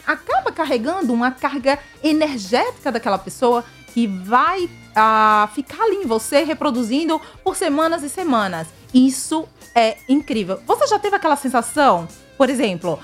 acaba 0.05 0.51
carregando 0.51 1.13
uma 1.13 1.31
carga 1.31 1.79
energética 2.03 2.91
daquela 2.91 3.17
pessoa 3.17 3.63
que 3.93 4.07
vai 4.07 4.69
ah, 4.95 5.49
ficar 5.53 5.83
ali 5.83 5.97
em 5.97 6.05
você 6.05 6.43
reproduzindo 6.43 7.19
por 7.43 7.55
semanas 7.55 8.03
e 8.03 8.09
semanas. 8.09 8.67
Isso 8.93 9.47
é 9.75 9.97
incrível. 10.07 10.59
Você 10.65 10.87
já 10.87 10.99
teve 10.99 11.15
aquela 11.15 11.35
sensação, 11.35 12.07
por 12.37 12.49
exemplo, 12.49 12.99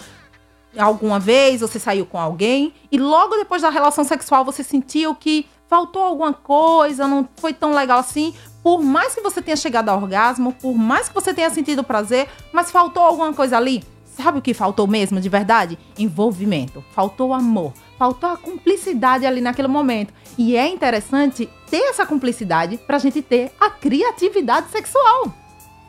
alguma 0.78 1.20
vez 1.20 1.62
você 1.62 1.80
saiu 1.80 2.06
com 2.06 2.20
alguém 2.20 2.74
e 2.92 2.98
logo 2.98 3.36
depois 3.38 3.62
da 3.62 3.70
relação 3.70 4.04
sexual 4.04 4.44
você 4.44 4.64
sentiu 4.64 5.16
que 5.16 5.48
faltou 5.68 6.04
alguma 6.04 6.34
coisa, 6.34 7.08
não 7.08 7.28
foi 7.38 7.54
tão 7.54 7.74
legal 7.74 8.00
assim. 8.00 8.34
Por 8.64 8.82
mais 8.82 9.14
que 9.14 9.22
você 9.22 9.42
tenha 9.42 9.56
chegado 9.56 9.90
ao 9.90 10.02
orgasmo, 10.02 10.54
por 10.54 10.74
mais 10.74 11.08
que 11.08 11.14
você 11.14 11.34
tenha 11.34 11.50
sentido 11.50 11.84
prazer, 11.84 12.28
mas 12.52 12.72
faltou 12.72 13.04
alguma 13.04 13.34
coisa 13.34 13.58
ali. 13.58 13.84
Sabe 14.06 14.40
o 14.40 14.42
que 14.42 14.54
faltou 14.54 14.88
mesmo, 14.88 15.20
de 15.20 15.28
verdade? 15.28 15.78
Envolvimento. 15.98 16.84
Faltou 16.94 17.34
amor. 17.34 17.74
Faltou 18.00 18.30
a 18.30 18.38
cumplicidade 18.38 19.26
ali 19.26 19.42
naquele 19.42 19.68
momento. 19.68 20.14
E 20.38 20.56
é 20.56 20.68
interessante 20.68 21.50
ter 21.70 21.90
essa 21.90 22.06
cumplicidade 22.06 22.78
pra 22.78 22.98
gente 22.98 23.22
ter 23.22 23.52
a 23.60 23.70
criatividade 23.70 24.70
sexual. 24.70 25.34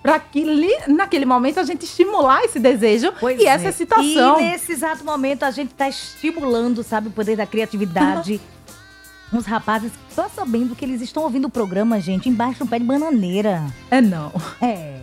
Pra 0.02 0.18
que 0.18 0.44
naquele 0.88 1.24
momento 1.24 1.58
a 1.58 1.64
gente 1.64 1.84
estimular 1.84 2.44
esse 2.44 2.60
desejo 2.60 3.12
Pois 3.18 3.40
e 3.40 3.46
é. 3.46 3.48
essa 3.48 3.68
excitação. 3.68 4.40
E 4.40 4.42
nesse 4.42 4.72
exato 4.72 5.04
momento 5.04 5.44
a 5.44 5.50
gente 5.50 5.74
tá 5.74 5.88
estimulando, 5.88 6.82
sabe, 6.82 7.08
o 7.08 7.10
poder 7.10 7.36
da 7.36 7.46
criatividade. 7.46 8.40
Uns 9.32 9.44
rapazes, 9.44 9.90
tô 10.14 10.28
sabendo 10.28 10.74
que 10.76 10.84
eles 10.84 11.00
estão 11.00 11.24
ouvindo 11.24 11.46
o 11.46 11.50
programa, 11.50 12.00
gente, 12.00 12.28
embaixo 12.28 12.60
do 12.64 12.66
pé 12.70 12.78
de 12.78 12.84
bananeira. 12.84 13.66
É 13.90 14.00
não. 14.00 14.32
É. 14.60 15.00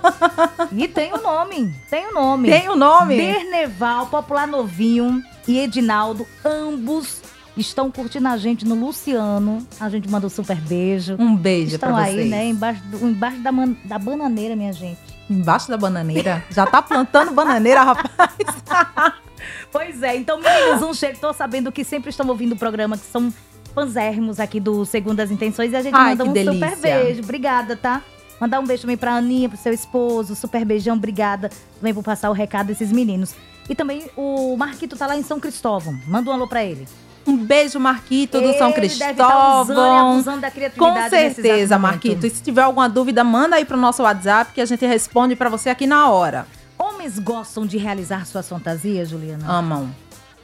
e 0.72 0.88
tem 0.88 1.12
o 1.12 1.20
nome, 1.22 1.74
tem 1.90 2.08
o 2.08 2.14
nome. 2.14 2.48
Tem 2.48 2.68
o 2.68 2.76
nome? 2.76 3.16
Berneval, 3.16 4.06
Popular 4.06 4.46
Novinho 4.46 5.22
e 5.46 5.58
Edinaldo, 5.58 6.26
ambos 6.44 7.20
estão 7.56 7.90
curtindo 7.90 8.26
a 8.28 8.36
gente 8.38 8.64
no 8.64 8.74
Luciano. 8.74 9.66
A 9.78 9.88
gente 9.90 10.08
manda 10.08 10.26
um 10.26 10.30
super 10.30 10.56
beijo. 10.56 11.16
Um 11.18 11.36
beijo 11.36 11.74
Estão 11.74 11.92
pra 11.92 12.04
aí, 12.04 12.14
vocês. 12.14 12.30
né? 12.30 12.46
Embaixo, 12.46 12.82
do- 12.84 13.06
embaixo 13.06 13.38
da, 13.40 13.52
man- 13.52 13.76
da 13.84 13.98
bananeira, 13.98 14.56
minha 14.56 14.72
gente. 14.72 14.98
Embaixo 15.28 15.68
da 15.68 15.76
bananeira. 15.76 16.42
Já 16.50 16.64
tá 16.66 16.80
plantando 16.80 17.32
bananeira, 17.32 17.82
rapaz. 17.82 18.32
Pois 19.70 20.02
é, 20.02 20.16
então, 20.16 20.40
meninos, 20.40 20.82
um 20.82 20.94
cheiro. 20.94 21.18
Tô 21.20 21.32
sabendo 21.32 21.70
que 21.72 21.84
sempre 21.84 22.10
estão 22.10 22.26
ouvindo 22.28 22.52
o 22.52 22.56
programa, 22.56 22.96
que 22.96 23.04
são 23.06 23.32
fanzérrimos 23.74 24.38
aqui 24.38 24.60
do 24.60 24.84
Segundas 24.84 25.30
Intenções. 25.30 25.72
E 25.72 25.76
a 25.76 25.82
gente 25.82 25.94
Ai, 25.94 26.10
manda 26.10 26.24
um 26.24 26.32
delícia. 26.32 26.70
super 26.70 26.76
beijo. 26.76 27.22
Obrigada, 27.22 27.76
tá? 27.76 28.02
Mandar 28.40 28.60
um 28.60 28.66
beijo 28.66 28.82
também 28.82 28.96
pra 28.96 29.12
Aninha, 29.14 29.48
pro 29.48 29.56
seu 29.58 29.72
esposo. 29.72 30.34
Super 30.34 30.64
beijão, 30.64 30.96
obrigada. 30.96 31.50
Também 31.78 31.92
vou 31.92 32.02
passar 32.02 32.28
o 32.28 32.32
recado 32.32 32.66
desses 32.66 32.90
meninos. 32.90 33.34
E 33.68 33.74
também 33.74 34.10
o 34.16 34.56
Marquito 34.56 34.96
tá 34.96 35.06
lá 35.06 35.16
em 35.16 35.22
São 35.22 35.38
Cristóvão. 35.38 35.98
Manda 36.06 36.30
um 36.30 36.32
alô 36.34 36.48
pra 36.48 36.64
ele. 36.64 36.86
Um 37.24 37.36
beijo, 37.36 37.78
Marquito 37.78 38.40
do 38.40 38.52
São 38.54 38.70
Ele 38.70 38.88
deve 38.88 39.14
tá 39.14 39.60
usando 39.60 39.66
Cristóvão. 39.76 40.12
abusando 40.12 40.40
da 40.40 40.50
Com 40.76 41.08
certeza. 41.08 41.78
Marquito. 41.78 42.26
E 42.26 42.30
se 42.30 42.42
tiver 42.42 42.62
alguma 42.62 42.88
dúvida, 42.88 43.22
manda 43.22 43.54
aí 43.56 43.64
pro 43.64 43.76
nosso 43.76 44.02
WhatsApp 44.02 44.52
que 44.52 44.60
a 44.60 44.66
gente 44.66 44.84
responde 44.84 45.36
pra 45.36 45.48
você 45.48 45.70
aqui 45.70 45.86
na 45.86 46.08
hora. 46.08 46.46
Homens 47.02 47.18
gostam 47.18 47.66
de 47.66 47.78
realizar 47.78 48.24
suas 48.26 48.48
fantasias, 48.48 49.08
Juliana? 49.08 49.44
Amam. 49.52 49.92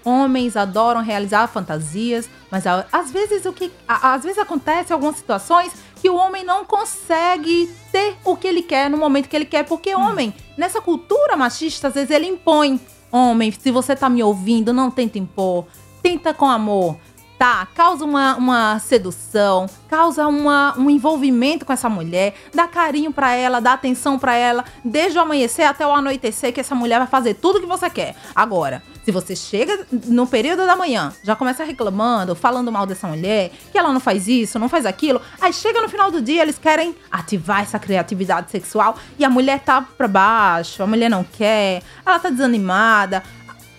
Homens 0.05 0.57
adoram 0.57 1.01
realizar 1.01 1.47
fantasias, 1.47 2.29
mas 2.51 2.65
às 2.67 3.13
vezes 3.13 3.47
o 3.47 3.53
que 3.53 3.71
às 3.87 4.25
vezes 4.25 4.39
acontece 4.39 4.93
algumas 4.93 5.15
situações 5.15 5.73
que 5.95 6.11
o 6.11 6.17
homem 6.17 6.43
não 6.43 6.65
consegue 6.65 7.73
ter 7.93 8.17
o 8.25 8.37
que 8.37 8.49
ele 8.49 8.63
quer 8.63 8.91
no 8.91 8.99
momento 8.99 9.29
que 9.29 9.37
ele 9.37 9.45
quer, 9.45 9.67
porque 9.67 9.95
homem, 9.95 10.35
nessa 10.57 10.81
cultura 10.81 11.37
machista, 11.37 11.87
às 11.87 11.95
vezes 11.95 12.11
ele 12.11 12.27
impõe. 12.27 12.81
Homem, 13.13 13.53
se 13.53 13.71
você 13.71 13.95
tá 13.95 14.09
me 14.09 14.21
ouvindo, 14.21 14.73
não 14.73 14.91
tenta 14.91 15.17
impor, 15.17 15.65
tenta 16.03 16.35
com 16.35 16.47
amor. 16.47 16.97
Tá, 17.39 17.69
causa 17.73 18.05
uma, 18.05 18.35
uma 18.35 18.81
sedução, 18.81 19.67
causa 19.89 20.27
uma, 20.27 20.77
um 20.77 20.91
envolvimento 20.91 21.65
com 21.65 21.73
essa 21.73 21.89
mulher, 21.89 22.35
dá 22.53 22.67
carinho 22.67 23.13
pra 23.13 23.33
ela, 23.33 23.61
dá 23.61 23.75
atenção 23.75 24.19
pra 24.19 24.35
ela, 24.35 24.65
desde 24.85 25.17
o 25.17 25.21
amanhecer 25.21 25.63
até 25.63 25.87
o 25.87 25.93
anoitecer, 25.93 26.53
que 26.53 26.59
essa 26.59 26.75
mulher 26.75 26.99
vai 26.99 27.07
fazer 27.07 27.35
tudo 27.35 27.61
que 27.61 27.67
você 27.67 27.89
quer. 27.89 28.17
Agora, 28.35 28.83
se 29.05 29.13
você 29.13 29.37
chega 29.37 29.87
no 30.07 30.27
período 30.27 30.67
da 30.67 30.75
manhã, 30.75 31.13
já 31.23 31.37
começa 31.37 31.63
reclamando, 31.63 32.35
falando 32.35 32.73
mal 32.73 32.85
dessa 32.85 33.07
mulher, 33.07 33.53
que 33.71 33.79
ela 33.79 33.93
não 33.93 34.01
faz 34.01 34.27
isso, 34.27 34.59
não 34.59 34.69
faz 34.69 34.85
aquilo, 34.85 35.23
aí 35.41 35.53
chega 35.53 35.81
no 35.81 35.89
final 35.89 36.11
do 36.11 36.21
dia, 36.21 36.43
eles 36.43 36.59
querem 36.59 36.93
ativar 37.09 37.63
essa 37.63 37.79
criatividade 37.79 38.51
sexual 38.51 38.97
e 39.17 39.25
a 39.25 39.31
mulher 39.31 39.61
tá 39.61 39.81
pra 39.81 40.09
baixo, 40.09 40.83
a 40.83 40.89
mulher 40.89 41.09
não 41.09 41.23
quer, 41.23 41.85
ela 42.05 42.19
tá 42.19 42.31
desanimada, 42.31 43.23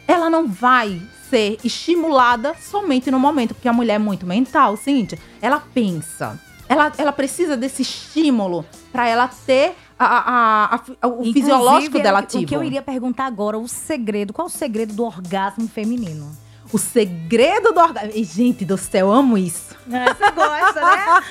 ela 0.08 0.30
não 0.30 0.48
vai 0.48 1.02
ser 1.30 1.58
estimulada 1.64 2.56
somente 2.60 3.10
no 3.12 3.20
momento, 3.20 3.54
porque 3.54 3.68
a 3.68 3.74
mulher 3.74 3.96
é 3.96 4.00
muito 4.00 4.26
mental, 4.26 4.76
Cíntia. 4.78 5.18
Ela 5.42 5.60
pensa. 5.74 6.40
Ela, 6.68 6.92
ela 6.98 7.12
precisa 7.12 7.58
desse 7.58 7.82
estímulo 7.82 8.64
pra 8.92 9.08
ela 9.08 9.28
ter 9.28 9.76
a, 9.98 10.06
a- 10.06 10.76
a- 11.02 11.08
o 11.08 11.12
Inclusive, 11.14 11.34
fisiológico 11.34 12.00
dela 12.00 12.20
ativo. 12.20 12.44
O 12.44 12.48
que 12.48 12.56
eu 12.56 12.64
iria 12.64 12.82
perguntar 12.82 13.26
agora, 13.26 13.58
o 13.58 13.68
segredo. 13.68 14.32
Qual 14.34 14.48
o 14.48 14.50
segredo 14.52 14.94
do 14.94 15.04
orgasmo 15.04 15.68
feminino? 15.68 16.32
O 16.72 16.78
segredo 16.78 17.72
do 17.74 17.80
orgasmo. 17.80 18.12
Gente 18.24 18.64
do 18.64 18.78
céu, 18.78 19.08
eu 19.08 19.12
amo 19.12 19.36
isso. 19.36 19.76
Você 19.88 20.32
gosta, 20.32 20.82
né? 20.82 21.22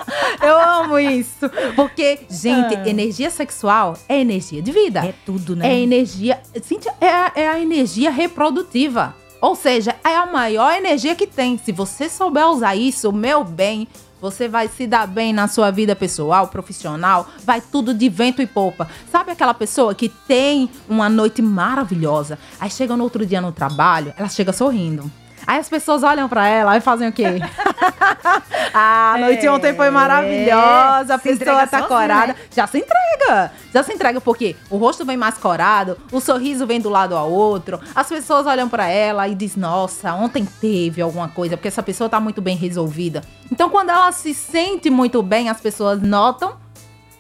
Eu 0.43 0.59
amo 0.59 0.99
isso. 0.99 1.49
Porque, 1.77 2.21
gente, 2.29 2.75
Ah. 2.75 2.89
energia 2.89 3.31
sexual 3.31 3.97
é 4.09 4.19
energia 4.21 4.61
de 4.61 4.73
vida. 4.73 5.05
É 5.07 5.15
tudo, 5.25 5.55
né? 5.55 5.69
É 5.73 5.79
energia. 5.81 6.41
Cíntia, 6.65 6.93
é, 7.01 7.43
é 7.43 7.49
a 7.49 7.61
energia 7.61 8.11
reprodutiva. 8.11 9.15
Ou 9.41 9.55
seja, 9.55 9.95
é 10.05 10.17
a 10.17 10.27
maior 10.27 10.73
energia 10.73 11.15
que 11.15 11.27
tem. 11.27 11.57
Se 11.59 11.71
você 11.73 12.09
souber 12.09 12.49
usar 12.49 12.75
isso, 12.75 13.13
meu 13.13 13.45
bem, 13.45 13.87
você 14.21 14.49
vai 14.49 14.69
se 14.69 14.87
dar 14.87 15.07
bem 15.07 15.33
na 15.33 15.47
sua 15.47 15.71
vida 15.71 15.95
pessoal, 15.95 16.49
profissional, 16.49 17.29
vai 17.45 17.61
tudo 17.61 17.95
de 17.95 18.09
vento 18.09 18.43
e 18.43 18.47
popa. 18.47 18.89
Sabe 19.11 19.31
aquela 19.31 19.55
pessoa 19.55 19.95
que 19.95 20.09
tem 20.09 20.69
uma 20.89 21.09
noite 21.09 21.41
maravilhosa, 21.41 22.39
aí 22.59 22.71
chega 22.71 22.97
no 22.97 23.05
outro 23.05 23.25
dia 23.25 23.41
no 23.41 23.53
trabalho, 23.53 24.13
ela 24.17 24.29
chega 24.29 24.53
sorrindo. 24.53 25.11
Aí 25.49 25.59
as 25.59 25.67
pessoas 25.67 26.03
olham 26.03 26.29
pra 26.29 26.47
ela 26.47 26.77
e 26.77 26.81
fazem 26.83 27.09
o 27.09 27.13
quê? 27.13 27.25
ah, 28.75 29.15
a 29.15 29.19
noite 29.19 29.47
É, 29.47 29.51
ontem 29.51 29.75
foi 29.75 29.89
maravilhosa, 29.89 31.15
a 31.15 31.19
pessoa 31.19 31.67
tá 31.67 31.79
sozinha, 31.81 31.89
corada. 31.89 32.27
né? 32.35 32.37
Já 32.55 32.67
se 32.67 32.77
entrega. 32.77 33.51
Já 33.73 33.83
se 33.83 33.91
entrega 33.95 34.21
porque 34.21 34.55
o 34.69 34.77
rosto 34.77 35.07
vem 35.07 35.17
mais 35.17 35.39
corado, 35.39 35.97
o 36.13 36.21
sorriso 36.21 36.67
vem 36.67 36.83
do 36.83 36.91
lado 36.91 37.17
ao 37.17 37.31
outro. 37.33 37.81
As 37.95 38.07
pessoas 38.07 38.47
olham 38.47 38.69
pra 38.69 38.89
ela 38.89 39.27
e 39.27 39.35
diz: 39.35 39.57
"Nossa, 39.57 40.13
ontem 40.13 40.45
teve 40.45 41.01
alguma 41.01 41.29
coisa, 41.29 41.57
porque 41.57 41.69
essa 41.69 41.83
pessoa 41.83 42.11
tá 42.11 42.21
muito 42.21 42.43
bem 42.43 42.55
resolvida". 42.55 43.23
Então, 43.51 43.71
quando 43.71 43.89
ela 43.89 44.13
se 44.13 44.35
sente 44.35 44.91
muito 44.91 45.23
bem, 45.23 45.49
as 45.49 45.63
pessoas 45.63 46.03
notam 46.03 46.57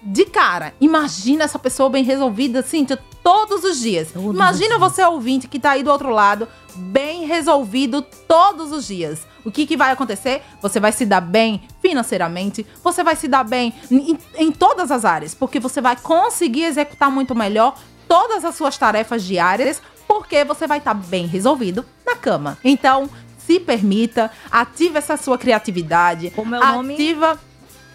de 0.02 0.24
cara. 0.24 0.74
Imagina 0.80 1.44
essa 1.44 1.58
pessoa 1.58 1.90
bem 1.90 2.04
resolvida, 2.04 2.62
Cíntia, 2.62 2.98
todos 3.22 3.64
os 3.64 3.80
dias. 3.80 4.12
Imagina 4.14 4.78
você 4.78 5.02
ouvinte 5.02 5.48
que 5.48 5.58
tá 5.58 5.72
aí 5.72 5.82
do 5.82 5.90
outro 5.90 6.10
lado, 6.10 6.48
bem 6.74 7.26
resolvido 7.26 8.02
todos 8.02 8.72
os 8.72 8.86
dias. 8.86 9.26
O 9.44 9.50
que, 9.50 9.66
que 9.66 9.76
vai 9.76 9.90
acontecer? 9.90 10.42
Você 10.62 10.78
vai 10.78 10.92
se 10.92 11.04
dar 11.04 11.20
bem 11.20 11.62
financeiramente, 11.80 12.66
você 12.82 13.02
vai 13.02 13.16
se 13.16 13.28
dar 13.28 13.44
bem 13.44 13.74
em, 13.90 14.18
em 14.36 14.52
todas 14.52 14.90
as 14.90 15.04
áreas, 15.04 15.34
porque 15.34 15.60
você 15.60 15.80
vai 15.80 15.96
conseguir 15.96 16.64
executar 16.64 17.10
muito 17.10 17.34
melhor 17.34 17.76
todas 18.08 18.44
as 18.44 18.54
suas 18.54 18.78
tarefas 18.78 19.22
diárias, 19.22 19.82
porque 20.06 20.44
você 20.44 20.66
vai 20.66 20.78
estar 20.78 20.94
bem 20.94 21.26
resolvido 21.26 21.84
na 22.06 22.16
cama. 22.16 22.56
Então, 22.64 23.10
se 23.36 23.60
permita, 23.60 24.30
ative 24.50 24.98
essa 24.98 25.16
sua 25.16 25.38
criatividade. 25.38 26.30
Como 26.30 26.54
é 26.54 26.58
o 26.58 26.76
nome? 26.76 26.94
Ativa 26.94 27.38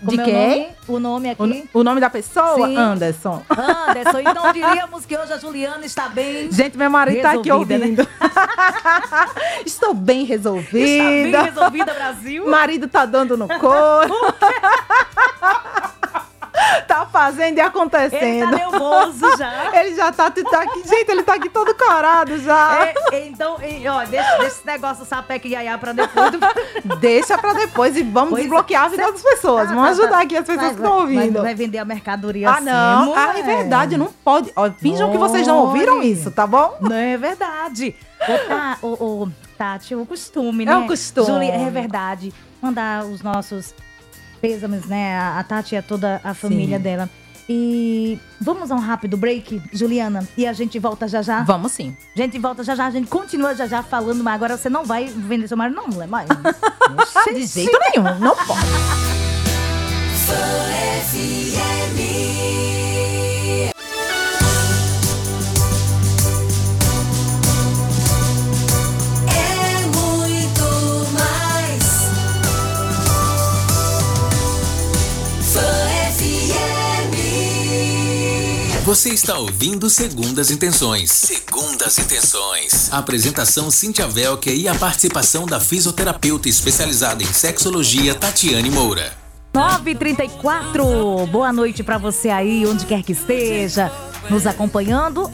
de 0.03 0.17
Como 0.17 0.21
é 0.21 0.23
o 0.23 0.25
quem? 0.25 0.59
nome? 0.61 0.73
O 0.87 0.99
nome 0.99 1.29
O, 1.29 1.31
aqui? 1.31 1.69
o 1.73 1.83
nome 1.83 2.01
da 2.01 2.09
pessoa? 2.09 2.67
Sim. 2.67 2.77
Anderson. 2.77 3.41
Anderson. 3.49 4.19
Então 4.33 4.51
diríamos 4.51 5.05
que 5.05 5.17
hoje 5.17 5.33
a 5.33 5.37
Juliana 5.37 5.85
está 5.85 6.09
bem. 6.09 6.51
Gente, 6.51 6.77
meu 6.77 6.89
marido 6.89 7.21
tá 7.21 7.31
aqui 7.31 7.49
né? 7.49 7.55
ouvindo. 7.55 8.07
Estou 9.65 9.93
bem 9.93 10.23
resolvida. 10.25 10.77
Está 10.79 11.39
bem 11.41 11.43
resolvida, 11.51 11.93
Brasil. 11.93 12.49
Marido 12.49 12.87
tá 12.87 13.05
dando 13.05 13.37
no 13.37 13.47
couro. 13.47 14.13
tá 17.13 17.19
fazendo 17.19 17.43
e 17.45 17.51
Ele 17.51 17.55
tá 17.61 17.67
acontecendo. 17.67 18.51
nervoso 18.51 19.37
já. 19.37 19.71
Ele 19.79 19.95
já 19.95 20.11
tá, 20.11 20.31
tá 20.31 20.61
aqui. 20.61 20.87
Gente, 20.87 21.09
ele 21.11 21.23
tá 21.23 21.35
aqui 21.35 21.49
todo 21.49 21.73
corado 21.75 22.37
já. 22.39 22.87
É, 23.11 23.27
então, 23.27 23.57
e, 23.61 23.87
ó, 23.87 23.99
deixa, 24.05 24.37
deixa 24.37 24.43
esse 24.47 24.65
negócio 24.65 25.05
sapeca 25.05 25.47
e 25.47 25.51
iaiá 25.51 25.77
pra 25.77 25.93
depois. 25.93 26.31
do- 26.31 26.39
Deixa 26.99 27.37
pra 27.37 27.53
depois 27.53 27.95
e 27.95 28.03
vamos 28.03 28.31
Pois 28.31 28.39
é. 28.39 28.43
desbloquear 28.43 28.83
a 28.85 28.87
vida 28.87 29.11
das 29.11 29.21
pessoas. 29.21 29.69
Ah, 29.69 29.73
Vamos 29.73 29.83
tá, 29.83 29.89
ajudar 29.91 30.17
tá. 30.17 30.21
aqui 30.23 30.35
as 30.37 30.45
pessoas 30.45 30.65
Vai- 30.65 30.75
que 30.75 30.81
estão 30.81 30.99
ouvindo. 30.99 31.41
Vai 31.41 31.55
vender 31.55 31.77
a 31.77 31.85
mercadoria 31.85 32.49
Ah, 32.49 32.55
assim, 32.55 32.65
não. 32.65 33.13
Ah, 33.15 33.37
é 33.37 33.43
verdade. 33.43 33.97
Não 33.97 34.07
pode. 34.23 34.51
Ó, 34.55 34.69
finjam 34.71 35.11
que 35.11 35.17
vocês 35.17 35.45
não 35.47 35.59
ouviram 35.59 36.01
isso, 36.01 36.31
tá 36.31 36.45
bom? 36.47 36.75
Não 36.81 36.95
é 36.95 37.15
verdade. 37.17 37.95
Tá, 38.47 38.77
ô, 38.81 38.87
ô, 39.23 39.27
Tati, 39.57 39.95
o 39.95 40.05
costume, 40.05 40.65
né? 40.65 40.71
É 40.71 40.77
o 40.77 40.87
costume. 40.87 41.27
Juli, 41.27 41.49
é 41.49 41.69
verdade. 41.69 42.33
Mandar 42.61 43.03
os 43.05 43.21
nossos 43.21 43.73
pêsames, 44.43 44.85
né? 44.87 45.17
A, 45.17 45.41
Tati 45.41 45.73
e 45.73 45.77
a 45.77 45.81
toda 45.81 46.19
a 46.21 46.33
família 46.33 46.75
Sim. 46.75 46.83
dela. 46.83 47.09
E 47.47 48.19
vamos 48.39 48.71
a 48.71 48.75
um 48.75 48.79
rápido 48.79 49.15
break, 49.15 49.61
Juliana, 49.71 50.27
e 50.37 50.45
a 50.45 50.51
gente 50.51 50.77
volta 50.79 51.07
já 51.07 51.21
já. 51.21 51.43
Vamos 51.43 51.71
sim. 51.71 51.95
A 52.15 52.19
gente 52.19 52.37
volta 52.39 52.63
já 52.63 52.73
já, 52.73 52.85
a 52.85 52.91
gente 52.91 53.07
continua 53.07 53.53
já 53.53 53.67
já 53.67 53.83
falando, 53.83 54.23
mas 54.23 54.33
agora 54.33 54.57
você 54.57 54.69
não 54.69 54.85
vai 54.85 55.05
vender 55.05 55.47
seu 55.47 55.57
marido, 55.57 55.75
não, 55.75 55.87
mulher, 55.87 56.07
mas... 56.07 56.27
De 57.33 57.45
jeito 57.45 57.77
nenhum. 57.93 58.19
Não 58.19 58.35
pode. 58.35 59.13
Você 78.83 79.11
está 79.11 79.37
ouvindo 79.37 79.89
Segundas 79.89 80.51
Intenções. 80.51 81.09
Segundas 81.09 81.97
Intenções. 81.97 82.91
A 82.91 82.97
apresentação 82.97 83.71
Cíntia 83.71 84.05
Velker 84.09 84.53
e 84.53 84.67
a 84.67 84.75
participação 84.75 85.45
da 85.45 85.57
fisioterapeuta 85.57 86.49
especializada 86.49 87.23
em 87.23 87.25
sexologia 87.27 88.13
Tatiane 88.13 88.69
Moura. 88.69 89.13
9h34, 89.53 91.25
boa 91.27 91.53
noite 91.53 91.81
pra 91.81 91.97
você 91.97 92.29
aí, 92.29 92.65
onde 92.67 92.85
quer 92.85 93.01
que 93.03 93.13
esteja, 93.13 93.89
nos 94.29 94.45
acompanhando. 94.45 95.31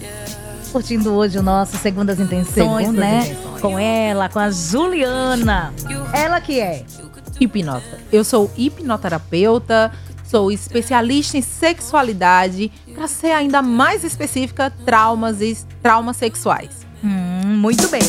Curtindo 0.72 1.12
hoje 1.16 1.40
o 1.40 1.42
nosso 1.42 1.76
Segundas 1.78 2.20
Intenções, 2.20 2.54
Segundas 2.86 2.94
né? 2.94 3.32
Intenções. 3.32 3.62
Com 3.62 3.80
ela, 3.80 4.30
com 4.30 4.38
a 4.38 4.52
Juliana. 4.52 5.74
Ela 6.14 6.40
que 6.40 6.60
é 6.60 6.86
Hipnota. 7.40 8.00
Eu 8.12 8.24
sou 8.24 8.52
hipnoterapeuta, 8.58 9.92
sou 10.30 10.52
especialista 10.52 11.38
em 11.38 11.42
sexualidade, 11.42 12.72
para 12.94 13.08
ser 13.08 13.32
ainda 13.32 13.62
mais 13.62 14.04
específica, 14.04 14.72
traumas 14.86 15.42
e 15.42 15.58
traumas 15.82 16.18
sexuais. 16.18 16.70
Hum, 17.04 17.58
muito 17.58 17.88
bem. 17.88 18.02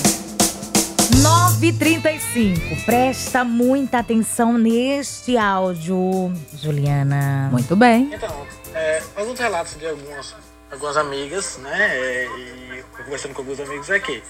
9h35. 1.23 2.85
Presta 2.85 3.45
muita 3.45 3.99
atenção 3.99 4.59
neste 4.59 5.37
áudio, 5.37 6.33
Juliana. 6.55 7.49
Muito 7.51 7.75
bem. 7.75 8.11
Então, 8.13 8.47
é, 8.75 9.03
alguns 9.17 9.39
relatos 9.39 9.77
de 9.79 9.87
algumas, 9.87 10.35
algumas 10.71 10.97
amigas, 10.97 11.59
né? 11.59 11.89
é, 11.97 12.27
e 12.27 12.85
conversando 13.03 13.35
com 13.35 13.43
alguns 13.43 13.61
amigos 13.61 13.91
é 13.91 13.99
que 13.99 14.23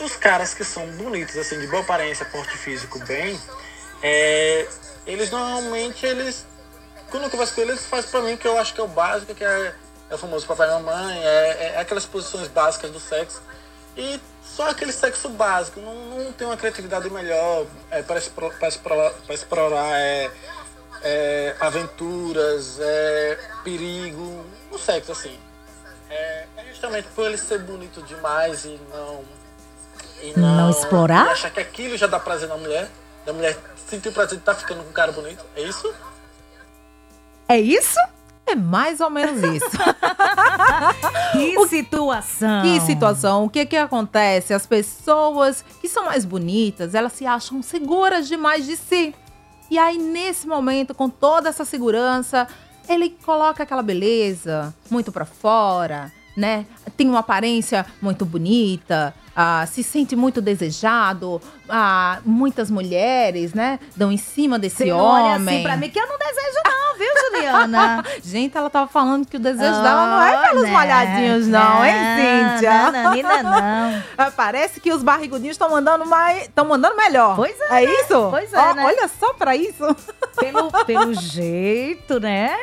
os 0.00 0.16
caras 0.16 0.54
que 0.54 0.64
são 0.64 0.86
bonitos, 0.92 1.36
assim, 1.36 1.58
de 1.58 1.66
boa 1.66 1.82
aparência, 1.82 2.24
porte 2.26 2.56
físico 2.56 2.98
bem, 3.04 3.38
é, 4.02 4.66
eles 5.06 5.30
normalmente, 5.30 6.04
eles. 6.06 6.46
Quando 7.12 7.24
eu 7.24 7.30
converso 7.30 7.54
com 7.54 7.60
eles, 7.60 7.74
eles 7.74 7.86
fazem 7.86 8.10
pra 8.10 8.22
mim 8.22 8.38
que 8.38 8.48
eu 8.48 8.56
acho 8.56 8.72
que 8.72 8.80
é 8.80 8.84
o 8.84 8.88
básico, 8.88 9.34
que 9.34 9.44
é, 9.44 9.74
é 10.08 10.14
o 10.14 10.16
famoso 10.16 10.46
papai 10.46 10.66
e 10.66 10.72
mamãe, 10.72 11.22
é, 11.22 11.74
é 11.74 11.78
aquelas 11.78 12.06
posições 12.06 12.48
básicas 12.48 12.90
do 12.90 12.98
sexo. 12.98 13.42
E 13.94 14.18
só 14.42 14.70
aquele 14.70 14.92
sexo 14.92 15.28
básico, 15.28 15.78
não, 15.78 15.94
não 15.94 16.32
tem 16.32 16.46
uma 16.46 16.56
criatividade 16.56 17.10
melhor 17.10 17.66
é, 17.90 18.00
para, 18.02 18.16
explorar, 18.16 18.58
para 18.58 18.68
explorar, 18.68 19.10
para 19.26 19.34
explorar 19.34 20.00
é, 20.00 20.30
é, 21.02 21.56
aventuras, 21.60 22.78
é, 22.80 23.38
perigo, 23.62 24.46
no 24.70 24.78
sexo, 24.78 25.12
assim. 25.12 25.38
É, 26.08 26.46
é 26.56 26.64
justamente 26.70 27.08
por 27.14 27.26
ele 27.26 27.36
ser 27.36 27.58
bonito 27.58 28.00
demais 28.04 28.64
e 28.64 28.80
não. 28.90 29.22
E 30.22 30.32
não, 30.34 30.56
Não 30.56 30.70
explorar? 30.70 31.26
e 31.26 31.30
achar 31.32 31.50
que 31.50 31.60
aquilo 31.60 31.94
já 31.98 32.06
dá 32.06 32.18
prazer 32.18 32.48
na 32.48 32.56
mulher. 32.56 32.88
Da 33.26 33.34
mulher 33.34 33.58
sentir 33.86 34.08
o 34.08 34.12
prazer 34.12 34.38
de 34.38 34.42
estar 34.42 34.54
ficando 34.54 34.82
com 34.82 34.88
um 34.88 34.92
cara 34.94 35.12
bonito. 35.12 35.44
É 35.54 35.60
isso? 35.60 35.94
É 37.52 37.60
isso? 37.60 37.98
É 38.46 38.54
mais 38.54 38.98
ou 39.00 39.10
menos 39.10 39.42
isso. 39.42 39.66
Que 41.32 41.66
situação. 41.68 42.62
Que 42.62 42.80
situação? 42.80 43.44
O 43.44 43.50
que 43.50 43.64
que 43.64 43.76
acontece? 43.76 44.52
As 44.52 44.66
pessoas 44.66 45.64
que 45.80 45.88
são 45.88 46.04
mais 46.04 46.24
bonitas, 46.24 46.94
elas 46.94 47.12
se 47.12 47.26
acham 47.26 47.62
seguras 47.62 48.28
demais 48.28 48.66
de 48.66 48.76
si. 48.76 49.14
E 49.70 49.78
aí, 49.78 49.96
nesse 49.96 50.46
momento, 50.46 50.94
com 50.94 51.08
toda 51.08 51.48
essa 51.48 51.64
segurança, 51.64 52.46
ele 52.88 53.16
coloca 53.24 53.62
aquela 53.62 53.82
beleza 53.82 54.74
muito 54.90 55.10
pra 55.10 55.24
fora, 55.24 56.12
né? 56.36 56.66
Tem 56.96 57.08
uma 57.08 57.20
aparência 57.20 57.86
muito 58.00 58.24
bonita, 58.26 59.14
ah, 59.34 59.64
se 59.66 59.82
sente 59.82 60.14
muito 60.16 60.40
desejado. 60.40 61.40
Ah, 61.68 62.18
muitas 62.24 62.70
mulheres, 62.70 63.54
né, 63.54 63.78
dão 63.96 64.12
em 64.12 64.16
cima 64.18 64.58
desse 64.58 64.84
Você 64.84 64.92
olha 64.92 65.36
homem. 65.36 65.54
assim 65.54 65.62
pra 65.62 65.76
mim 65.76 65.88
que 65.88 65.98
eu 65.98 66.06
não 66.06 66.18
desejo 66.18 66.58
não, 66.66 66.98
viu, 66.98 67.30
Juliana? 67.30 68.04
Gente, 68.22 68.56
ela 68.58 68.68
tava 68.68 68.88
falando 68.88 69.26
que 69.26 69.36
o 69.36 69.40
desejo 69.40 69.82
dela 69.82 70.06
não 70.06 70.22
é 70.22 70.48
pelos 70.48 70.64
Oh, 70.64 70.72
molhadinhos, 70.72 71.46
não, 71.48 71.84
hein, 71.84 71.94
Cíntia? 72.52 72.90
Não, 72.90 72.92
não, 72.92 73.22
não, 73.22 73.42
não. 73.42 74.02
Ah, 74.18 74.30
Parece 74.36 74.80
que 74.80 74.92
os 74.92 75.02
barrigudinhos 75.02 75.54
estão 75.54 75.70
mandando 75.70 76.04
mais, 76.04 76.42
estão 76.42 76.66
mandando 76.66 76.96
melhor. 76.96 77.36
Pois 77.36 77.58
é, 77.58 77.82
É 77.84 77.86
né? 77.86 77.92
isso? 78.02 78.28
Pois 78.30 78.52
é, 78.52 78.58
Ó, 78.58 78.74
né? 78.74 78.84
Olha 78.84 79.08
só 79.08 79.32
pra 79.32 79.56
isso. 79.56 79.84
Pelo, 80.38 80.70
pelo 80.84 81.14
jeito, 81.14 82.20
né? 82.20 82.54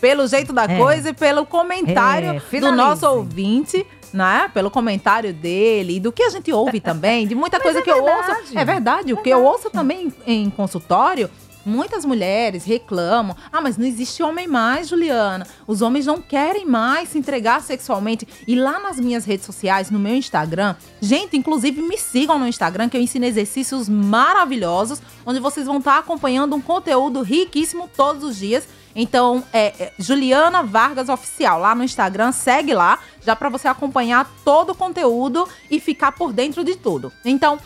Pelo 0.00 0.26
jeito 0.28 0.52
da 0.52 0.64
É. 0.64 0.76
coisa 0.78 1.10
e 1.10 1.12
pelo 1.14 1.44
comentário 1.46 2.40
É, 2.52 2.60
do 2.60 2.70
nosso 2.72 3.06
ouvinte, 3.08 3.84
né? 4.12 4.50
Pelo 4.52 4.70
comentário 4.70 5.32
dele 5.32 5.96
e 5.96 6.00
do 6.00 6.11
que 6.12 6.22
a 6.22 6.30
gente 6.30 6.52
ouve 6.52 6.80
também, 6.80 7.26
de 7.26 7.34
muita 7.34 7.58
coisa 7.60 7.80
é 7.80 7.82
que 7.82 7.90
eu 7.90 8.04
verdade. 8.04 8.40
ouço. 8.40 8.58
É 8.58 8.64
verdade, 8.64 9.12
o 9.12 9.16
que 9.16 9.30
eu 9.30 9.44
ouço 9.44 9.70
também 9.70 10.12
em 10.26 10.48
consultório 10.50 11.30
Muitas 11.64 12.04
mulheres 12.04 12.64
reclamam: 12.64 13.36
ah, 13.52 13.60
mas 13.60 13.76
não 13.76 13.86
existe 13.86 14.22
homem 14.22 14.48
mais, 14.48 14.88
Juliana. 14.88 15.46
Os 15.66 15.80
homens 15.80 16.06
não 16.06 16.20
querem 16.20 16.66
mais 16.66 17.10
se 17.10 17.18
entregar 17.18 17.62
sexualmente. 17.62 18.26
E 18.46 18.56
lá 18.56 18.80
nas 18.80 18.98
minhas 18.98 19.24
redes 19.24 19.46
sociais, 19.46 19.90
no 19.90 19.98
meu 19.98 20.14
Instagram, 20.14 20.74
gente, 21.00 21.36
inclusive 21.36 21.80
me 21.80 21.96
sigam 21.96 22.38
no 22.38 22.48
Instagram, 22.48 22.88
que 22.88 22.96
eu 22.96 23.00
ensino 23.00 23.24
exercícios 23.24 23.88
maravilhosos, 23.88 25.00
onde 25.24 25.38
vocês 25.38 25.66
vão 25.66 25.78
estar 25.78 25.98
acompanhando 25.98 26.56
um 26.56 26.60
conteúdo 26.60 27.22
riquíssimo 27.22 27.88
todos 27.96 28.24
os 28.24 28.36
dias. 28.36 28.66
Então, 28.94 29.42
é, 29.52 29.66
é 29.78 29.92
Juliana 29.98 30.62
Vargas 30.62 31.08
Oficial, 31.08 31.58
lá 31.58 31.74
no 31.74 31.84
Instagram, 31.84 32.32
segue 32.32 32.74
lá, 32.74 32.98
já 33.24 33.34
para 33.34 33.48
você 33.48 33.68
acompanhar 33.68 34.30
todo 34.44 34.70
o 34.70 34.74
conteúdo 34.74 35.48
e 35.70 35.80
ficar 35.80 36.12
por 36.12 36.32
dentro 36.32 36.64
de 36.64 36.76
tudo. 36.76 37.12
Então, 37.24 37.58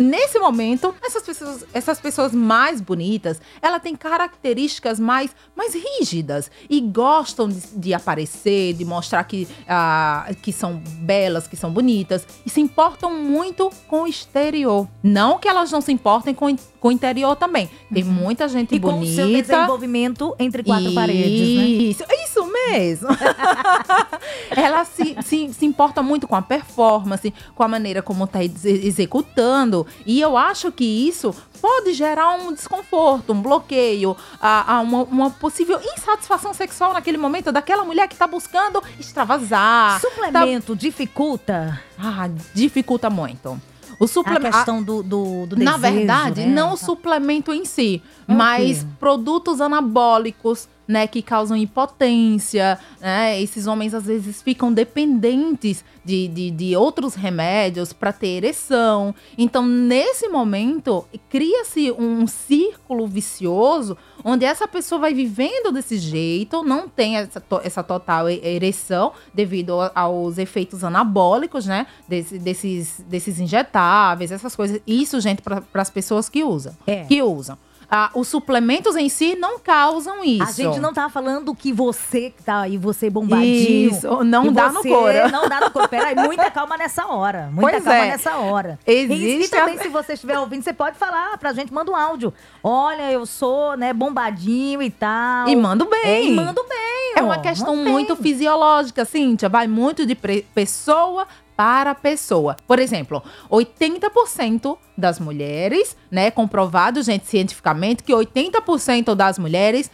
nesse 0.00 0.38
momento, 0.38 0.94
essas 1.02 1.22
pessoas, 1.22 1.64
essas 1.74 2.00
pessoas 2.00 2.34
mais 2.34 2.80
bonitas, 2.80 3.40
ela 3.60 3.78
tem 3.78 3.94
características 3.94 4.98
mais, 4.98 5.30
mais 5.54 5.74
rígidas 5.74 6.50
e 6.68 6.80
gostam 6.80 7.48
de, 7.48 7.60
de 7.76 7.94
aparecer, 7.94 8.72
de 8.72 8.84
mostrar 8.84 9.22
que, 9.24 9.46
ah, 9.68 10.28
que 10.42 10.52
são 10.52 10.82
belas, 11.00 11.46
que 11.46 11.56
são 11.56 11.70
bonitas 11.70 12.26
e 12.44 12.50
se 12.50 12.60
importam 12.60 13.14
muito 13.14 13.70
com 13.86 14.02
o 14.02 14.06
exterior. 14.06 14.88
Não 15.02 15.38
que 15.38 15.48
elas 15.48 15.70
não 15.70 15.80
se 15.80 15.92
importem 15.92 16.34
com, 16.34 16.56
com 16.80 16.88
o 16.88 16.92
interior 16.92 17.36
também. 17.36 17.70
Tem 17.92 18.02
muita 18.02 18.48
gente 18.48 18.74
E 18.74 18.80
com 18.80 18.88
o 18.88 18.92
bonita. 18.92 19.14
seu 19.14 19.26
desenvolvimento 19.28 20.34
entre 20.38 20.62
quatro 20.64 20.92
paredes, 20.92 21.56
né? 21.56 21.64
Isso, 21.64 22.04
isso 22.24 22.46
mesmo. 22.50 23.08
Ela 24.56 24.84
se, 24.84 25.16
se, 25.22 25.52
se 25.52 25.66
importa 25.66 26.02
muito 26.02 26.26
com 26.26 26.34
a 26.36 26.42
performance, 26.42 27.32
com 27.54 27.62
a 27.62 27.68
maneira 27.68 28.02
como 28.02 28.24
está 28.24 28.42
executando. 28.42 29.86
E 30.06 30.20
eu 30.20 30.36
acho 30.36 30.72
que 30.72 30.84
isso 30.84 31.34
pode 31.60 31.92
gerar 31.92 32.34
um 32.36 32.52
desconforto, 32.52 33.32
um 33.32 33.42
bloqueio, 33.42 34.16
a, 34.40 34.76
a 34.76 34.80
uma, 34.80 35.02
uma 35.02 35.30
possível 35.30 35.78
insatisfação 35.96 36.54
sexual 36.54 36.92
naquele 36.94 37.18
momento 37.18 37.52
daquela 37.52 37.84
mulher 37.84 38.08
que 38.08 38.14
está 38.14 38.26
buscando 38.26 38.82
extravasar. 38.98 40.00
Suplemento 40.00 40.74
dificulta 40.74 41.80
Ah, 41.98 42.28
dificulta 42.54 43.10
muito. 43.10 43.60
O 44.00 44.04
a 44.04 44.08
suplemento. 44.08 44.56
questão 44.56 44.82
do, 44.82 45.02
do, 45.02 45.46
do 45.46 45.56
Na 45.56 45.76
desejo, 45.76 45.94
verdade, 45.96 46.40
né? 46.40 46.46
não 46.54 46.68
o 46.72 46.76
Tá. 46.78 46.86
suplemento 46.86 47.52
em 47.52 47.64
si, 47.66 48.02
É 48.26 48.32
mas 48.34 48.84
produtos 48.98 49.60
anabólicos, 49.60 50.66
né, 50.90 51.06
que 51.06 51.22
causam 51.22 51.56
impotência, 51.56 52.78
né? 53.00 53.40
Esses 53.40 53.66
homens 53.66 53.94
às 53.94 54.04
vezes 54.06 54.42
ficam 54.42 54.72
dependentes 54.72 55.84
de, 56.04 56.26
de, 56.28 56.50
de 56.50 56.76
outros 56.76 57.14
remédios 57.14 57.92
para 57.92 58.12
ter 58.12 58.28
ereção. 58.38 59.14
Então, 59.38 59.64
nesse 59.64 60.28
momento, 60.28 61.06
cria-se 61.28 61.92
um 61.92 62.26
círculo 62.26 63.06
vicioso 63.06 63.96
onde 64.24 64.44
essa 64.44 64.66
pessoa 64.66 65.00
vai 65.00 65.14
vivendo 65.14 65.72
desse 65.72 65.96
jeito, 65.98 66.62
não 66.62 66.88
tem 66.88 67.16
essa, 67.16 67.40
to- 67.40 67.60
essa 67.62 67.82
total 67.82 68.28
ereção 68.28 69.12
devido 69.32 69.74
aos 69.94 70.38
efeitos 70.38 70.82
anabólicos, 70.82 71.66
né? 71.66 71.86
Desse- 72.08 72.38
desses, 72.38 73.00
desses 73.08 73.38
injetáveis, 73.38 74.32
essas 74.32 74.56
coisas. 74.56 74.80
Isso, 74.86 75.20
gente, 75.20 75.40
para 75.42 75.62
as 75.74 75.90
pessoas 75.90 76.28
que 76.28 76.42
usam. 76.42 76.74
É. 76.86 77.04
Que 77.04 77.22
usam. 77.22 77.56
Ah, 77.90 78.08
os 78.14 78.28
suplementos 78.28 78.94
em 78.94 79.08
si 79.08 79.34
não 79.34 79.58
causam 79.58 80.22
isso. 80.24 80.44
A 80.44 80.52
gente 80.52 80.78
não 80.78 80.92
tá 80.92 81.08
falando 81.08 81.52
que 81.54 81.72
você 81.72 82.30
que 82.30 82.42
tá 82.42 82.60
aí, 82.60 82.78
você 82.78 83.10
bombadinho. 83.10 83.90
Isso, 83.90 84.22
não 84.24 84.52
dá 84.52 84.70
no 84.70 84.80
couro. 84.82 85.28
Não 85.32 85.48
dá 85.48 85.60
no 85.60 85.70
couro. 85.72 85.88
Peraí, 85.88 86.14
muita 86.14 86.48
calma 86.52 86.76
nessa 86.76 87.06
hora. 87.06 87.48
Muita 87.52 87.72
Pois 87.72 87.84
calma 87.84 88.04
é. 88.04 88.08
nessa 88.10 88.36
hora. 88.36 88.78
Existe 88.86 89.26
E, 89.26 89.44
e 89.44 89.48
também, 89.48 89.76
a- 89.76 89.82
se 89.82 89.88
você 89.88 90.12
estiver 90.12 90.38
ouvindo, 90.38 90.62
você 90.62 90.72
pode 90.72 90.96
falar 90.98 91.36
pra 91.38 91.52
gente, 91.52 91.72
manda 91.74 91.90
um 91.90 91.96
áudio. 91.96 92.32
Olha, 92.62 93.10
eu 93.10 93.26
sou, 93.26 93.76
né, 93.76 93.92
bombadinho 93.92 94.80
e 94.80 94.90
tal. 94.90 95.48
E 95.48 95.56
mando 95.56 95.84
bem. 95.86 96.00
É, 96.04 96.24
e 96.26 96.30
mando 96.30 96.62
bem. 96.68 97.12
É 97.16 97.22
uma 97.22 97.38
questão 97.38 97.74
muito 97.74 98.14
fisiológica, 98.14 99.04
Cíntia. 99.04 99.48
Vai 99.48 99.66
muito 99.66 100.06
de 100.06 100.14
pessoa 100.54 101.26
para 101.60 101.94
pessoa. 101.94 102.56
Por 102.66 102.78
exemplo, 102.78 103.22
80% 103.50 104.78
das 104.96 105.20
mulheres, 105.20 105.94
né, 106.10 106.30
comprovado, 106.30 107.02
gente, 107.02 107.26
cientificamente, 107.26 108.02
que 108.02 108.14
80% 108.14 109.14
das 109.14 109.38
mulheres 109.38 109.90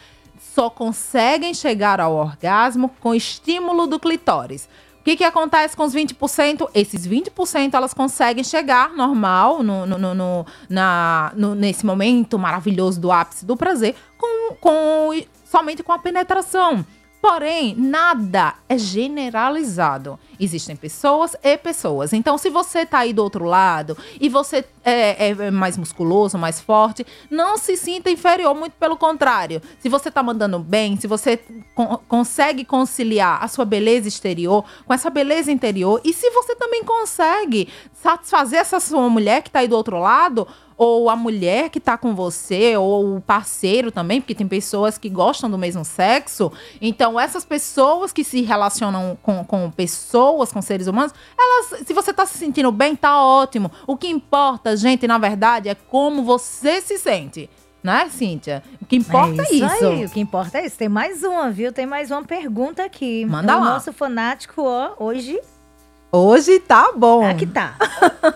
só 0.55 0.71
conseguem 0.71 1.53
chegar 1.53 2.01
ao 2.01 2.15
orgasmo 2.15 2.89
com 3.01 3.13
estímulo 3.13 3.89
do 3.89 3.99
clitóris. 3.99 4.69
O 5.01 5.03
que, 5.03 5.17
que 5.17 5.25
acontece 5.25 5.77
com 5.77 5.83
os 5.83 5.93
20%? 5.93 6.69
Esses 6.73 7.05
20% 7.05 7.75
elas 7.75 7.93
conseguem 7.93 8.45
chegar 8.45 8.91
normal, 8.95 9.61
no, 9.65 9.85
no- 9.87 9.99
no- 9.99 10.15
no- 10.15 10.47
na, 10.71 11.33
no- 11.35 11.57
nesse 11.57 11.85
momento 11.85 12.39
maravilhoso 12.39 13.01
do 13.01 13.11
ápice 13.11 13.45
do 13.45 13.57
prazer, 13.57 13.97
com, 14.17 14.55
com 14.61 15.11
somente 15.45 15.83
com 15.83 15.91
a 15.93 15.99
penetração. 15.99 16.87
Porém, 17.21 17.75
nada 17.77 18.55
é 18.69 18.79
generalizado. 18.79 20.19
Existem 20.39 20.77
pessoas 20.77 21.35
e 21.43 21.57
pessoas. 21.57 22.13
Então, 22.13 22.39
se 22.39 22.49
você 22.51 22.87
tá 22.87 22.99
aí 22.99 23.13
do 23.13 23.23
outro 23.23 23.45
lado 23.45 23.97
e 24.21 24.29
você 24.29 24.65
é, 24.85 25.31
é 25.31 25.51
mais 25.51 25.77
musculoso, 25.77 26.39
mais 26.39 26.61
forte, 26.61 27.05
não 27.31 27.57
se 27.59 27.77
sinta 27.77 28.11
inferior, 28.11 28.55
muito 28.55 28.75
pelo 28.75 28.97
contrário. 28.97 29.61
Se 29.81 29.89
você 29.89 30.11
tá 30.11 30.23
mandando 30.23 30.59
bem, 30.59 30.97
se 30.97 31.07
você 31.07 31.41
con- 31.75 31.99
consegue 32.09 32.65
conciliar 32.65 33.43
a 33.43 33.49
sua 33.49 33.65
beleza 33.65 34.07
exterior 34.07 34.65
com 34.87 34.95
essa 34.95 35.11
beleza 35.11 35.51
interior, 35.51 36.01
e 36.05 36.13
se 36.13 36.31
você 36.31 36.55
também 36.55 36.85
consegue 36.85 37.69
satisfazer 37.93 38.61
essa 38.61 38.79
sua 38.79 39.09
mulher 39.09 39.43
que 39.43 39.51
tá 39.51 39.61
aí 39.61 39.69
do 39.69 39.77
outro 39.77 39.99
lado, 39.99 40.47
ou 40.77 41.09
a 41.09 41.17
mulher 41.17 41.71
que 41.71 41.81
tá 41.81 41.97
com 41.97 42.15
você, 42.15 42.77
ou 42.77 43.17
o 43.17 43.21
parceiro 43.21 43.91
também, 43.91 44.21
porque 44.21 44.35
tem 44.35 44.47
pessoas 44.47 44.99
que 44.99 45.09
gostam 45.09 45.51
do 45.51 45.57
mesmo 45.57 45.85
sexo. 45.85 46.53
Então, 46.81 47.19
essas 47.19 47.45
pessoas 47.45 48.13
que 48.13 48.23
se 48.23 48.43
relacionam 48.43 49.17
com, 49.23 49.45
com 49.45 49.71
pessoas, 49.71 50.53
com 50.53 50.61
seres 50.61 50.87
humanos, 50.87 51.15
elas, 51.39 51.87
se 51.87 51.95
você 51.95 52.13
tá 52.13 52.27
se 52.27 52.37
sentindo 52.37 52.71
bem, 52.71 52.95
tá 52.95 53.23
ótimo. 53.23 53.71
O 53.87 53.97
que 53.97 54.09
importa, 54.09 54.77
gente, 54.77 55.07
na 55.07 55.19
verdade, 55.19 55.69
é 55.69 55.75
como 55.75 56.23
você 56.23 56.81
se 56.81 56.99
sente. 56.99 57.49
Né, 57.83 58.09
Cíntia? 58.11 58.65
O 58.83 58.85
que 58.85 58.97
importa 58.97 59.43
é 59.43 59.55
isso. 59.55 59.85
aí, 59.85 60.05
o 60.07 60.11
que 60.11 60.19
importa 60.19 60.59
é 60.59 60.67
isso. 60.67 60.77
Tem 60.77 60.89
mais 60.89 61.23
uma, 61.23 61.51
viu? 61.53 61.73
Tem 61.73 61.87
mais 61.87 62.11
uma 62.11 62.25
pergunta 62.25 62.85
aqui. 62.85 63.25
Manda 63.25 63.57
o 63.57 63.61
lá. 63.61 63.75
nosso 63.75 63.93
fanático, 63.93 64.63
ó, 64.63 64.95
hoje, 64.99 65.39
Hoje 66.11 66.61
tá 66.61 66.93
bom. 66.93 67.27
aqui 67.27 67.47
tá. 67.47 67.77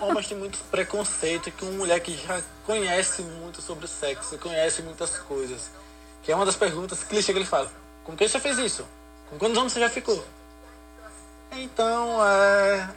Homens 0.00 0.26
têm 0.28 0.37
muito 0.37 0.59
preconceito 0.70 1.50
que 1.50 1.64
uma 1.64 1.72
mulher 1.72 2.00
que 2.00 2.16
já 2.16 2.40
conhece 2.66 3.22
muito 3.22 3.62
sobre 3.62 3.85
o 3.85 3.88
sexo, 3.88 4.38
conhece 4.38 4.83
muitas 4.83 5.18
coisas. 5.18 5.70
Que 6.22 6.33
é 6.33 6.37
uma 6.37 6.44
das 6.44 6.56
perguntas 6.56 7.02
que 7.02 7.14
ele 7.14 7.22
chega 7.22 7.38
e 7.38 7.42
ele 7.42 7.48
fala: 7.48 7.70
Com 8.04 8.16
quem 8.16 8.28
você 8.28 8.38
fez 8.38 8.59
isso? 8.59 8.87
Com 9.30 9.38
quantos 9.38 9.56
anos 9.56 9.72
você 9.72 9.80
já 9.80 9.88
ficou? 9.88 10.22
Então, 11.52 12.24
é. 12.24 12.88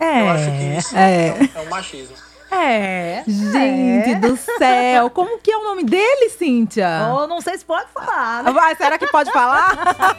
é 0.00 0.20
eu 0.20 0.28
acho 0.28 0.44
que 0.44 0.78
isso 0.78 0.96
é. 0.96 1.28
é, 1.54 1.60
um 1.60 1.70
machismo. 1.70 2.16
É. 2.56 3.24
Gente 3.26 4.14
do 4.16 4.36
céu, 4.36 5.10
como 5.10 5.38
que 5.38 5.50
é 5.50 5.56
o 5.56 5.64
nome 5.64 5.82
dele, 5.84 6.28
Cíntia? 6.30 6.88
Oh, 7.14 7.26
não 7.26 7.40
sei 7.40 7.58
se 7.58 7.64
pode 7.64 7.90
falar, 7.92 8.42
né? 8.44 8.52
Vai, 8.52 8.74
será 8.76 8.96
que 8.98 9.06
pode 9.08 9.30
falar? 9.32 10.16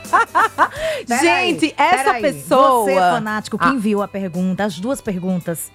Gente, 1.22 1.74
essa 1.78 2.04
peraí. 2.14 2.22
pessoa. 2.22 2.84
Você, 2.86 2.96
fanático, 2.96 3.58
que 3.58 3.66
Ah. 3.68 3.72
enviou 3.72 4.02
a 4.02 4.08
pergunta, 4.08 4.64
as 4.64 4.80
duas 4.80 5.02
perguntas. 5.02 5.72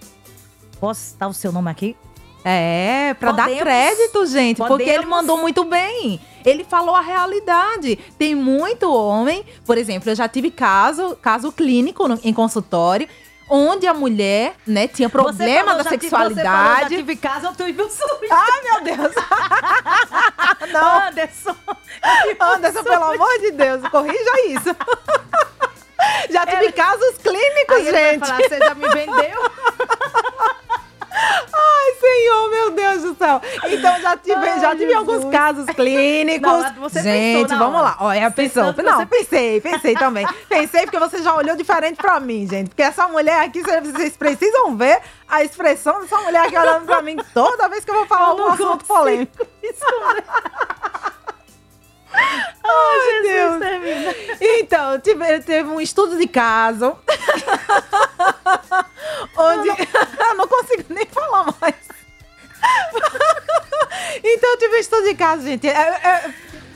Posso 0.80 1.00
citar 1.00 1.28
o 1.28 1.34
seu 1.34 1.52
nome 1.52 1.70
aqui? 1.70 1.96
É, 2.42 3.14
pra 3.20 3.32
dar 3.32 3.42
Podemos- 3.42 3.62
crédito, 3.62 4.24
gente, 4.26 4.56
porque 4.56 4.84
ele 4.84 4.92
podemos- 4.94 5.10
mandou 5.10 5.36
muito 5.36 5.62
bem. 5.64 6.18
Ele 6.42 6.64
falou 6.64 6.94
a 6.94 7.02
realidade. 7.02 7.96
Tem 8.18 8.34
muito 8.34 8.90
homem, 8.90 9.44
por 9.66 9.76
exemplo, 9.76 10.08
eu 10.10 10.14
já 10.16 10.26
tive 10.26 10.50
caso, 10.50 11.18
caso 11.20 11.52
clínico 11.52 12.08
no- 12.08 12.18
em 12.24 12.32
consultório, 12.32 13.06
onde 13.50 13.86
a 13.86 13.92
mulher, 13.92 14.54
né, 14.66 14.86
tinha 14.88 15.08
problema 15.10 15.74
da 15.74 15.82
já 15.82 15.90
tive- 15.90 16.04
Você 16.04 16.08
falou, 16.10 16.28
já 16.28 16.34
sexualidade. 16.34 16.96
tive 16.96 17.16
casa, 17.16 17.48
eu 17.58 17.66
tive 17.66 17.82
um 17.82 17.90
susto. 17.90 18.20
Ai, 18.30 18.62
meu 18.62 18.96
Deus. 18.96 19.14
Não, 20.72 21.08
Anderson. 21.08 21.56
Anderson, 22.40 22.84
pelo 22.84 23.04
amor 23.04 23.38
de 23.40 23.50
Deus, 23.50 23.88
corrija 23.88 24.46
isso. 24.48 24.76
Já 26.30 26.46
tive 26.46 26.72
casos 26.72 27.18
clínicos, 27.18 27.76
Aí 27.76 27.90
gente. 27.90 28.26
falar, 28.26 28.40
você 28.40 28.58
já 28.58 28.74
me 28.74 28.88
vendeu? 28.88 29.50
Deus 33.20 33.40
céu. 33.40 33.70
Então 33.70 34.00
já 34.00 34.16
tive, 34.16 34.48
Ai, 34.48 34.60
já 34.60 34.70
tive 34.70 34.92
Jesus. 34.92 35.08
alguns 35.08 35.32
casos 35.32 35.66
clínicos. 35.66 36.50
Não, 36.76 36.88
Gente, 37.02 37.54
vamos 37.54 37.80
lá. 37.82 37.96
Olha, 38.00 38.26
a 38.26 38.30
pessoa. 38.30 38.74
Não, 38.82 38.98
você- 38.98 39.06
pensei, 39.06 39.60
pensei 39.60 39.94
também. 39.94 40.26
Pensei 40.48 40.82
porque 40.82 40.98
você 40.98 41.22
já 41.22 41.34
olhou 41.34 41.56
diferente 41.56 41.96
pra 41.96 42.18
mim, 42.18 42.46
gente. 42.48 42.68
Porque 42.70 42.82
essa 42.82 43.06
mulher 43.08 43.44
aqui, 43.44 43.62
vocês- 43.62 44.16
precisam 44.16 44.76
ver 44.76 45.00
a 45.28 45.44
expressão 45.44 46.00
dessa 46.00 46.18
mulher 46.18 46.46
aqui 46.46 46.56
olhando 46.56 46.86
pra 46.86 47.02
mim 47.02 47.16
toda 47.34 47.68
vez 47.68 47.84
que 47.84 47.90
eu 47.90 47.94
vou 47.94 48.06
falar 48.06 48.30
Eu 48.30 48.36
não 48.36 48.52
assunto 48.52 48.84
polêmico. 48.84 49.46
Ai, 52.12 53.22
Deus. 53.22 53.58
termina. 53.60 54.14
Então, 54.40 54.98
tive, 55.00 55.40
teve 55.40 55.68
um 55.68 55.80
estudo 55.80 56.16
de 56.18 56.26
caso. 56.26 56.96
onde. 59.36 59.68
eu 60.18 60.34
não 60.34 60.48
consigo 60.48 60.84
nem 60.88 61.06
falar 61.06 61.46
mais. 61.60 61.74
Então 64.22 64.50
eu 64.52 64.58
tive 64.58 64.76
um 64.76 64.80
estudo 64.80 65.04
de 65.04 65.14
caso, 65.14 65.42
gente. 65.42 65.66
É, 65.66 65.72
é, 65.72 66.30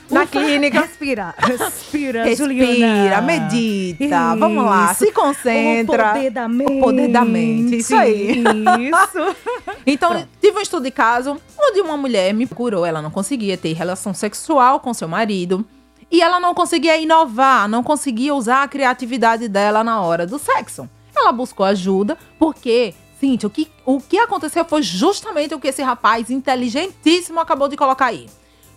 na 0.09 0.23
Ufa, 0.23 0.27
clínica. 0.39 0.81
Respira, 0.81 1.33
respira, 1.37 2.23
Respira, 2.23 2.35
Juliana. 2.35 3.21
medita. 3.21 4.35
Vamos 4.35 4.65
lá, 4.65 4.91
Isso. 4.91 5.05
se 5.05 5.11
concentra. 5.11 6.09
O 6.09 6.13
poder 6.13 6.29
da 6.29 6.47
mente. 6.47 6.71
O 6.71 6.79
poder 6.79 7.07
da 7.07 7.25
mente, 7.25 7.77
isso 7.77 7.95
aí. 7.95 8.43
Isso. 8.43 9.35
Então, 9.87 10.27
tive 10.41 10.57
um 10.57 10.61
estudo 10.61 10.83
de 10.83 10.89
caso 10.89 11.39
onde 11.59 11.79
uma 11.79 11.95
mulher 11.95 12.33
me 12.33 12.47
procurou, 12.47 12.83
ela 12.87 13.03
não 13.03 13.11
conseguia 13.11 13.55
ter 13.55 13.73
relação 13.73 14.15
sexual 14.15 14.79
com 14.79 14.95
seu 14.95 15.07
marido. 15.07 15.63
E 16.11 16.21
ela 16.21 16.39
não 16.39 16.55
conseguia 16.55 16.97
inovar, 16.97 17.67
não 17.67 17.83
conseguia 17.83 18.33
usar 18.33 18.63
a 18.63 18.67
criatividade 18.67 19.47
dela 19.47 19.83
na 19.83 20.01
hora 20.01 20.25
do 20.25 20.39
sexo. 20.39 20.89
Ela 21.15 21.31
buscou 21.31 21.63
ajuda, 21.65 22.17
porque, 22.39 22.95
Cíntia, 23.25 23.47
o 23.47 23.49
que, 23.49 23.67
o 23.83 23.99
que 23.99 24.19
aconteceu 24.19 24.63
foi 24.63 24.83
justamente 24.83 25.55
o 25.55 25.59
que 25.59 25.67
esse 25.69 25.81
rapaz 25.81 26.29
inteligentíssimo 26.29 27.39
acabou 27.39 27.67
de 27.67 27.75
colocar 27.75 28.05
aí. 28.05 28.27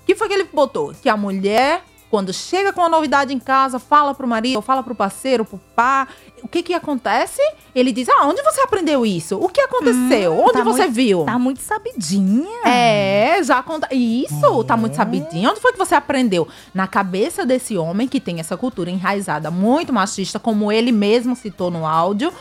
O 0.02 0.06
que 0.06 0.14
foi 0.14 0.26
que 0.26 0.32
ele 0.32 0.44
botou? 0.50 0.94
Que 1.02 1.11
a 1.11 1.18
mulher, 1.18 1.82
quando 2.11 2.32
chega 2.32 2.72
com 2.72 2.80
uma 2.80 2.88
novidade 2.88 3.34
em 3.34 3.38
casa, 3.38 3.78
fala 3.78 4.14
pro 4.14 4.26
marido, 4.26 4.62
fala 4.62 4.82
pro 4.82 4.94
parceiro, 4.94 5.44
pro 5.44 5.58
pá. 5.76 6.08
O 6.42 6.48
que 6.48 6.62
que 6.62 6.72
acontece? 6.72 7.42
Ele 7.74 7.92
diz: 7.92 8.08
Ah, 8.08 8.24
onde 8.26 8.40
você 8.42 8.62
aprendeu 8.62 9.04
isso? 9.04 9.37
O 9.37 9.50
que 9.50 9.61
aconteceu? 9.61 10.32
onde 10.40 10.52
tá 10.54 10.64
você 10.64 10.82
muito- 10.84 10.94
viu? 10.94 11.24
Tá 11.26 11.38
muito 11.38 11.61
sabidinha. 11.61 12.48
É, 12.64 13.42
já 13.42 13.62
conta. 13.62 13.94
Isso, 13.94 14.64
tá 14.64 14.78
muito 14.78 14.96
sabidinho. 14.96 15.50
Onde 15.50 15.61
foi 15.61 15.72
que 15.72 15.78
você 15.78 15.94
aprendeu? 15.94 16.48
Na 16.72 16.87
cabeça 16.87 17.44
desse 17.44 17.76
homem 17.76 18.08
que 18.08 18.18
tem 18.18 18.40
essa 18.40 18.56
cultura 18.56 18.88
enraizada, 18.90 19.50
muito 19.50 19.92
machista, 19.92 20.38
como 20.38 20.72
ele 20.72 20.90
mesmo 20.90 21.37
citou 21.37 21.70
no 21.70 21.84
áudio. 21.84 22.32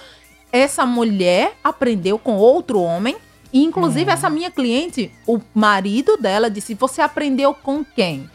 Essa 0.51 0.85
mulher 0.85 1.57
aprendeu 1.63 2.17
com 2.17 2.37
outro 2.37 2.79
homem. 2.81 3.17
E, 3.51 3.63
inclusive, 3.63 4.11
essa 4.11 4.29
minha 4.29 4.51
cliente, 4.51 5.11
o 5.25 5.39
marido 5.53 6.17
dela 6.17 6.49
disse: 6.49 6.73
Você 6.73 7.01
aprendeu 7.01 7.53
com 7.53 7.83
quem? 7.83 8.29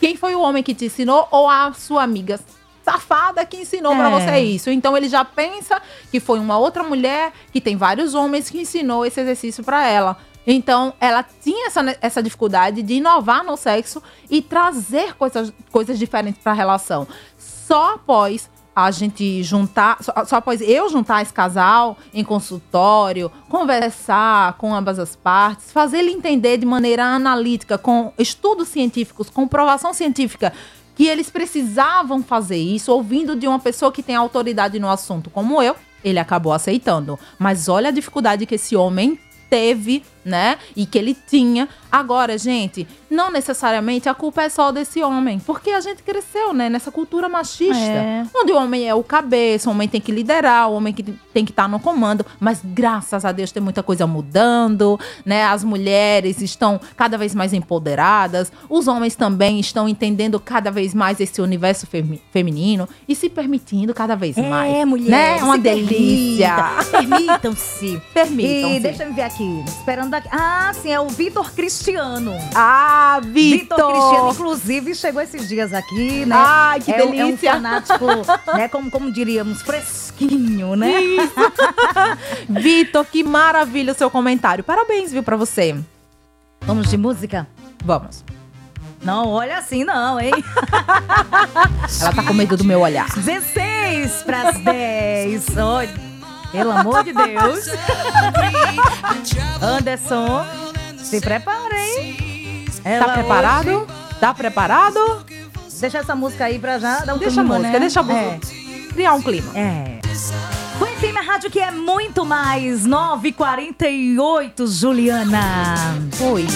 Quem 0.00 0.16
foi 0.16 0.34
o 0.34 0.40
homem 0.40 0.62
que 0.62 0.74
te 0.74 0.86
ensinou 0.86 1.26
ou 1.30 1.48
a 1.48 1.72
sua 1.72 2.02
amiga 2.02 2.38
safada 2.84 3.44
que 3.46 3.58
ensinou 3.58 3.92
É. 3.92 4.10
você 4.10 4.40
isso? 4.40 4.70
Então 4.70 4.96
ele 4.96 5.08
já 5.08 5.24
pensa 5.24 5.80
que 6.10 6.18
foi 6.18 6.38
uma 6.40 6.58
outra 6.58 6.82
mulher 6.82 7.32
que 7.52 7.60
tem 7.60 7.76
vários 7.76 8.12
homens 8.14 8.50
que 8.50 8.60
ensinou 8.60 9.06
esse 9.06 9.20
exercício 9.20 9.62
pra 9.62 9.86
ela. 9.86 10.16
Então, 10.44 10.92
ela 10.98 11.24
tinha 11.40 11.68
essa, 11.68 11.96
essa 12.00 12.20
dificuldade 12.20 12.82
de 12.82 12.94
inovar 12.94 13.44
no 13.44 13.56
sexo 13.56 14.02
e 14.28 14.42
trazer 14.42 15.14
coisas, 15.14 15.52
coisas 15.70 15.96
diferentes 15.96 16.42
pra 16.42 16.52
relação. 16.52 17.06
Só 17.38 17.94
após 17.94 18.50
a 18.74 18.90
gente 18.90 19.42
juntar, 19.42 20.02
só, 20.02 20.24
só 20.24 20.36
após 20.36 20.60
eu 20.60 20.88
juntar 20.88 21.22
esse 21.22 21.32
casal 21.32 21.96
em 22.12 22.24
consultório, 22.24 23.30
conversar 23.48 24.54
com 24.54 24.74
ambas 24.74 24.98
as 24.98 25.14
partes, 25.14 25.70
fazer 25.70 25.98
ele 25.98 26.10
entender 26.10 26.56
de 26.56 26.66
maneira 26.66 27.04
analítica, 27.04 27.76
com 27.76 28.12
estudos 28.18 28.68
científicos, 28.68 29.28
comprovação 29.28 29.92
científica, 29.92 30.52
que 30.94 31.06
eles 31.06 31.30
precisavam 31.30 32.22
fazer 32.22 32.58
isso, 32.58 32.92
ouvindo 32.92 33.36
de 33.36 33.46
uma 33.46 33.58
pessoa 33.58 33.92
que 33.92 34.02
tem 34.02 34.14
autoridade 34.14 34.78
no 34.78 34.88
assunto 34.88 35.30
como 35.30 35.62
eu, 35.62 35.76
ele 36.04 36.18
acabou 36.18 36.52
aceitando. 36.52 37.18
Mas 37.38 37.68
olha 37.68 37.88
a 37.88 37.92
dificuldade 37.92 38.46
que 38.46 38.56
esse 38.56 38.74
homem 38.74 39.18
teve, 39.48 40.02
né? 40.24 40.58
E 40.76 40.86
que 40.86 40.98
ele 40.98 41.14
tinha. 41.14 41.68
Agora, 41.90 42.38
gente, 42.38 42.86
não 43.10 43.30
necessariamente 43.30 44.08
a 44.08 44.14
culpa 44.14 44.42
é 44.42 44.48
só 44.48 44.72
desse 44.72 45.02
homem, 45.02 45.38
porque 45.38 45.70
a 45.70 45.80
gente 45.80 46.02
cresceu, 46.02 46.52
né, 46.54 46.70
nessa 46.70 46.90
cultura 46.90 47.28
machista, 47.28 47.74
É. 47.76 48.24
onde 48.34 48.50
o 48.50 48.56
homem 48.56 48.88
é 48.88 48.94
o 48.94 49.02
cabeça, 49.04 49.68
o 49.68 49.72
homem 49.72 49.86
tem 49.86 50.00
que 50.00 50.10
liderar, 50.10 50.70
o 50.70 50.74
homem 50.74 50.94
que 50.94 51.02
tem 51.34 51.44
que 51.44 51.50
estar 51.52 51.68
no 51.68 51.78
comando, 51.78 52.24
mas 52.40 52.60
graças 52.64 53.24
a 53.26 53.32
Deus 53.32 53.52
tem 53.52 53.62
muita 53.62 53.82
coisa 53.82 54.06
mudando, 54.06 54.98
né? 55.24 55.44
As 55.44 55.62
mulheres 55.62 56.40
estão 56.40 56.80
cada 56.96 57.18
vez 57.18 57.34
mais 57.34 57.52
empoderadas, 57.52 58.50
os 58.70 58.88
homens 58.88 59.14
também 59.14 59.60
estão 59.60 59.86
entendendo 59.88 60.40
cada 60.40 60.70
vez 60.70 60.94
mais 60.94 61.20
esse 61.20 61.42
universo 61.42 61.86
femi- 61.86 62.22
feminino 62.32 62.88
e 63.06 63.14
se 63.14 63.28
permitindo 63.28 63.92
cada 63.92 64.14
vez 64.16 64.36
mais. 64.36 64.72
É, 64.74 64.84
mulher. 64.86 65.10
Né? 65.10 65.38
É 65.38 65.44
uma 65.44 65.58
delícia. 65.58 66.54
permita. 66.90 67.02
Permitam-se. 67.16 68.02
Permitam-se. 68.14 68.76
E 68.76 68.80
deixa 68.80 69.04
eu 69.04 69.12
ver 69.12 69.22
aqui. 69.22 69.62
Esperando 69.66 70.11
aqui. 70.16 70.28
Ah, 70.30 70.72
sim, 70.74 70.92
é 70.92 71.00
o 71.00 71.08
Vitor 71.08 71.52
Cristiano. 71.52 72.32
Ah, 72.54 73.20
Vitor 73.22 73.76
Cristiano, 73.76 74.30
Vitor! 74.30 74.34
inclusive, 74.34 74.94
chegou 74.94 75.20
esses 75.22 75.48
dias 75.48 75.72
aqui, 75.72 76.24
né? 76.26 76.34
Ai, 76.36 76.80
que 76.80 76.90
é, 76.92 76.96
um- 76.96 77.00
É 77.00 77.04
um 77.04 77.10
delícia! 77.26 77.52
fanático, 77.52 78.06
né? 78.54 78.68
Como, 78.68 78.90
como 78.90 79.12
diríamos, 79.12 79.62
fresquinho, 79.62 80.76
né? 80.76 80.92
Vitor, 82.48 83.04
que 83.04 83.22
maravilha 83.24 83.92
o 83.92 83.96
seu 83.96 84.10
comentário. 84.10 84.62
Parabéns, 84.64 85.12
viu, 85.12 85.22
pra 85.22 85.36
você. 85.36 85.76
Vamos 86.62 86.88
de 86.88 86.96
música? 86.96 87.46
Vamos. 87.84 88.24
Não, 89.02 89.28
olha 89.30 89.58
assim 89.58 89.82
não, 89.82 90.20
hein? 90.20 90.30
Ela 92.00 92.12
tá 92.12 92.22
com 92.22 92.32
medo 92.32 92.56
do 92.56 92.62
meu 92.64 92.80
olhar. 92.80 93.08
16 93.12 94.22
para 94.22 94.48
as 94.50 94.58
10. 94.58 95.56
Olha, 95.56 95.90
pelo 96.52 96.70
amor 96.70 97.02
de 97.04 97.12
Deus. 97.12 97.66
Anderson, 99.60 100.44
se 101.02 101.20
prepara, 101.20 101.74
hein? 101.78 102.64
Ela 102.84 103.06
Tá 103.06 103.12
preparado? 103.14 103.68
hoje- 103.68 103.86
Tá 104.20 104.34
preparado? 104.34 105.24
Deixa 105.80 105.98
essa 105.98 106.14
música 106.14 106.44
aí 106.44 106.58
pra 106.60 106.78
já 106.78 107.00
dar 107.00 107.14
um 107.14 107.18
Deixa 107.18 107.40
a 107.40 107.44
clima, 107.44 107.56
música, 107.58 107.72
né? 107.72 107.80
deixa 107.80 108.00
a 108.00 108.02
música. 108.04 108.38
Criar 108.92 109.14
um 109.14 109.22
clima. 109.22 109.50
É. 109.58 109.60
é. 109.60 110.00
Foi 110.78 110.90
FM 110.90 111.16
a 111.18 111.22
rádio 111.22 111.50
que 111.50 111.58
é 111.58 111.70
muito 111.72 112.24
mais. 112.24 112.86
9h48, 112.86 114.66
Juliana. 114.66 115.74
Oi. 116.20 116.46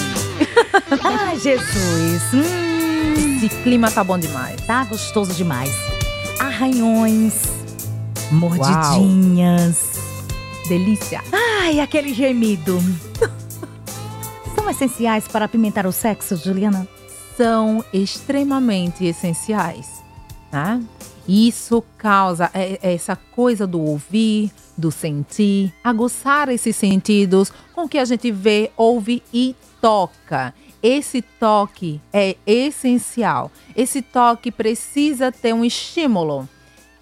Ai, 1.03 1.37
Jesus. 1.39 2.21
Hum, 2.33 3.37
Esse 3.37 3.49
clima 3.63 3.91
tá 3.91 4.01
bom 4.03 4.17
demais. 4.17 4.61
tá 4.65 4.85
gostoso 4.85 5.33
demais. 5.33 5.71
Arranhões, 6.39 7.33
mordidinhas. 8.31 9.99
Delícia. 10.67 11.23
Ai, 11.31 11.79
aquele 11.79 12.13
gemido. 12.13 12.79
São 14.55 14.69
essenciais 14.69 15.27
para 15.27 15.45
apimentar 15.45 15.85
o 15.85 15.91
sexo, 15.91 16.35
Juliana? 16.35 16.87
São 17.37 17.83
extremamente 17.93 19.05
essenciais, 19.05 20.03
né? 20.51 20.81
Isso 21.27 21.83
causa 21.97 22.49
é- 22.53 22.79
é 22.81 22.93
essa 22.93 23.15
coisa 23.15 23.67
do 23.67 23.79
ouvir, 23.81 24.51
do 24.77 24.91
sentir, 24.91 25.73
aguçar 25.83 26.49
esses 26.49 26.75
sentidos 26.75 27.51
com 27.73 27.83
o 27.83 27.89
que 27.89 27.97
a 27.97 28.05
gente 28.05 28.31
vê, 28.31 28.71
ouve 28.77 29.21
e 29.33 29.55
toca. 29.81 30.53
Esse 30.81 31.21
toque 31.21 31.99
é 32.13 32.35
essencial. 32.45 33.51
Esse 33.75 34.01
toque 34.01 34.51
precisa 34.51 35.31
ter 35.31 35.53
um 35.53 35.65
estímulo. 35.65 36.47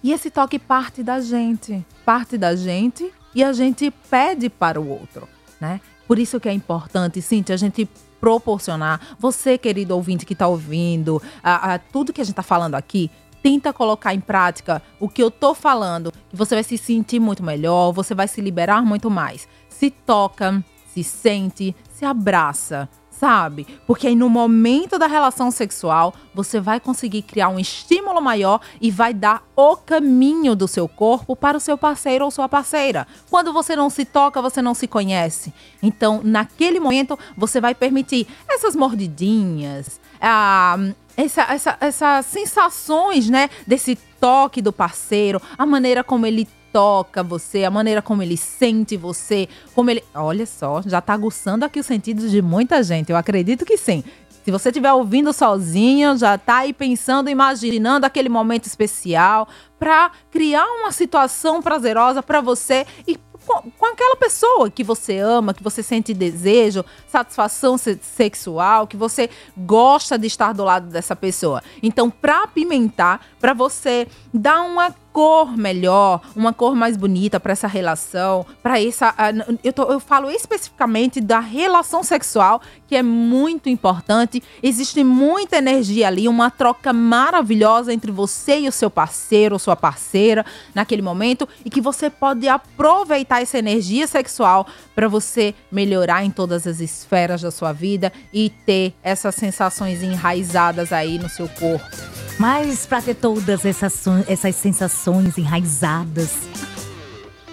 E 0.06 0.12
esse 0.12 0.30
toque 0.30 0.56
parte 0.56 1.02
da 1.02 1.18
gente, 1.20 1.84
parte 2.04 2.38
da 2.38 2.54
gente 2.54 3.12
e 3.34 3.42
a 3.42 3.52
gente 3.52 3.90
pede 4.08 4.48
para 4.48 4.80
o 4.80 4.88
outro, 4.88 5.28
né? 5.60 5.80
Por 6.06 6.16
isso 6.16 6.38
que 6.38 6.48
é 6.48 6.52
importante, 6.52 7.20
Cintia, 7.20 7.56
a 7.56 7.58
gente 7.58 7.88
proporcionar. 8.20 9.00
Você, 9.18 9.58
querido 9.58 9.96
ouvinte 9.96 10.24
que 10.24 10.32
está 10.32 10.46
ouvindo, 10.46 11.20
a, 11.42 11.74
a- 11.74 11.78
tudo 11.80 12.12
que 12.12 12.20
a 12.20 12.24
gente 12.24 12.34
está 12.34 12.44
falando 12.44 12.76
aqui, 12.76 13.10
tenta 13.42 13.72
colocar 13.72 14.14
em 14.14 14.20
prática 14.20 14.80
o 15.00 15.08
que 15.08 15.20
eu 15.20 15.28
tô 15.28 15.56
falando, 15.56 16.12
que 16.28 16.36
você 16.36 16.54
vai 16.54 16.62
se 16.62 16.78
sentir 16.78 17.18
muito 17.18 17.42
melhor, 17.42 17.90
você 17.90 18.14
vai 18.14 18.28
se 18.28 18.40
liberar 18.40 18.82
muito 18.84 19.10
mais. 19.10 19.48
Se 19.68 19.90
toca, 19.90 20.64
se 20.94 21.02
sente, 21.02 21.74
se 21.90 22.04
abraça, 22.04 22.88
sabe? 23.18 23.66
Porque 23.86 24.06
aí 24.06 24.14
no 24.14 24.28
momento 24.28 24.98
da 24.98 25.06
relação 25.06 25.50
sexual, 25.50 26.14
você 26.34 26.60
vai 26.60 26.78
conseguir 26.78 27.22
criar 27.22 27.48
um 27.48 27.58
estímulo 27.58 28.20
maior 28.20 28.60
e 28.80 28.90
vai 28.90 29.14
dar 29.14 29.42
o 29.54 29.76
caminho 29.76 30.54
do 30.54 30.68
seu 30.68 30.86
corpo 30.86 31.34
para 31.34 31.56
o 31.56 31.60
seu 31.60 31.78
parceiro 31.78 32.24
ou 32.24 32.30
sua 32.30 32.48
parceira. 32.48 33.06
Quando 33.30 33.52
você 33.52 33.74
não 33.74 33.88
se 33.88 34.04
toca, 34.04 34.42
você 34.42 34.60
não 34.60 34.74
se 34.74 34.86
conhece. 34.86 35.52
Então, 35.82 36.20
naquele 36.22 36.78
momento, 36.78 37.18
você 37.36 37.60
vai 37.60 37.74
permitir 37.74 38.26
essas 38.48 38.76
mordidinhas, 38.76 40.00
ah, 40.20 40.76
essa, 41.16 41.42
essa, 41.42 41.76
essas 41.80 42.26
sensações, 42.26 43.30
né? 43.30 43.48
Desse 43.66 43.96
toque 44.20 44.60
do 44.60 44.72
parceiro, 44.72 45.40
a 45.56 45.64
maneira 45.64 46.04
como 46.04 46.26
ele 46.26 46.46
toca 46.72 47.22
você, 47.22 47.64
a 47.64 47.70
maneira 47.70 48.02
como 48.02 48.22
ele 48.22 48.36
sente 48.36 48.96
você, 48.96 49.48
como 49.74 49.90
ele. 49.90 50.02
Olha 50.14 50.46
só, 50.46 50.82
já 50.82 51.00
tá 51.00 51.12
aguçando 51.12 51.64
aqui 51.64 51.80
os 51.80 51.86
sentidos 51.86 52.30
de 52.30 52.42
muita 52.42 52.82
gente. 52.82 53.10
Eu 53.10 53.16
acredito 53.16 53.64
que 53.64 53.76
sim. 53.76 54.04
Se 54.44 54.50
você 54.52 54.68
estiver 54.68 54.92
ouvindo 54.92 55.32
sozinho, 55.32 56.16
já 56.16 56.38
tá 56.38 56.58
aí 56.58 56.72
pensando, 56.72 57.28
imaginando 57.28 58.06
aquele 58.06 58.28
momento 58.28 58.66
especial 58.66 59.48
para 59.76 60.12
criar 60.30 60.64
uma 60.64 60.92
situação 60.92 61.60
prazerosa 61.60 62.22
para 62.22 62.40
você 62.40 62.86
e 63.08 63.18
com, 63.46 63.86
aquela 63.86 64.16
pessoa 64.16 64.70
que 64.70 64.82
você 64.82 65.18
ama, 65.18 65.54
que 65.54 65.62
você 65.62 65.82
sente 65.82 66.12
desejo, 66.12 66.84
satisfação 67.06 67.78
se- 67.78 67.98
sexual, 68.02 68.86
que 68.86 68.96
você 68.96 69.30
gosta 69.56 70.18
de 70.18 70.26
estar 70.26 70.52
do 70.52 70.64
lado 70.64 70.88
dessa 70.88 71.14
pessoa. 71.14 71.62
Então, 71.82 72.10
para 72.10 72.42
apimentar, 72.42 73.24
para 73.40 73.54
você 73.54 74.08
dar 74.34 74.62
uma 74.62 74.94
cor 75.16 75.56
melhor, 75.56 76.20
uma 76.36 76.52
cor 76.52 76.76
mais 76.76 76.94
bonita 76.94 77.40
para 77.40 77.52
essa 77.52 77.66
relação, 77.66 78.44
para 78.62 78.78
essa. 78.78 79.14
ah, 79.16 79.30
eu, 79.64 79.72
tô- 79.72 79.90
eu 79.90 79.98
falo 79.98 80.30
especificamente 80.30 81.22
da 81.22 81.40
relação 81.40 82.02
sexual, 82.02 82.60
que 82.86 82.94
é 82.94 83.02
muito 83.02 83.70
importante. 83.70 84.42
Existe 84.62 85.02
muita 85.02 85.56
energia 85.56 86.08
ali, 86.08 86.28
uma 86.28 86.50
troca 86.50 86.92
maravilhosa 86.92 87.94
entre 87.94 88.12
você 88.12 88.58
e 88.60 88.68
o 88.68 88.72
seu 88.72 88.90
parceiro 88.90 89.54
ou 89.54 89.58
sua 89.58 89.74
parceira 89.74 90.44
naquele 90.74 91.00
momento, 91.00 91.48
e 91.64 91.70
que 91.70 91.80
você 91.80 92.10
pode 92.10 92.46
aproveitar 92.46 93.40
essa 93.40 93.56
energia 93.56 94.06
sexual 94.06 94.66
para 94.94 95.08
você 95.08 95.54
melhorar 95.72 96.26
em 96.26 96.30
todas 96.30 96.66
as 96.66 96.78
esferas 96.78 97.40
da 97.40 97.50
sua 97.50 97.72
vida 97.72 98.12
e 98.34 98.50
ter 98.50 98.92
essas 99.02 99.34
sensações 99.34 100.02
enraizadas 100.02 100.92
aí 100.92 101.18
no 101.18 101.30
seu 101.30 101.48
corpo. 101.48 102.25
Mas 102.38 102.84
para 102.84 103.00
ter 103.00 103.14
todas 103.14 103.64
essas, 103.64 104.04
essas 104.28 104.54
sensações 104.56 105.38
enraizadas, 105.38 106.46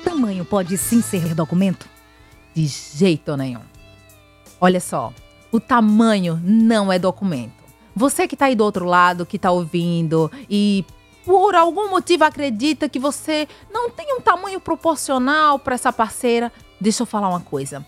tamanho 0.03 0.45
pode 0.45 0.77
sim 0.77 1.01
ser 1.01 1.33
documento? 1.33 1.87
De 2.53 2.67
jeito 2.67 3.35
nenhum. 3.35 3.61
Olha 4.61 4.79
só, 4.79 5.13
o 5.51 5.59
tamanho 5.59 6.39
não 6.43 6.91
é 6.91 6.97
documento. 6.97 7.63
Você 7.95 8.27
que 8.27 8.37
tá 8.37 8.45
aí 8.45 8.55
do 8.55 8.63
outro 8.63 8.85
lado, 8.85 9.25
que 9.25 9.37
tá 9.37 9.51
ouvindo 9.51 10.31
e 10.49 10.85
por 11.25 11.55
algum 11.55 11.89
motivo 11.89 12.23
acredita 12.23 12.87
que 12.87 12.99
você 12.99 13.47
não 13.71 13.89
tem 13.89 14.15
um 14.15 14.21
tamanho 14.21 14.59
proporcional 14.59 15.59
para 15.59 15.75
essa 15.75 15.91
parceira, 15.91 16.51
deixa 16.79 17.03
eu 17.03 17.07
falar 17.07 17.29
uma 17.29 17.41
coisa. 17.41 17.85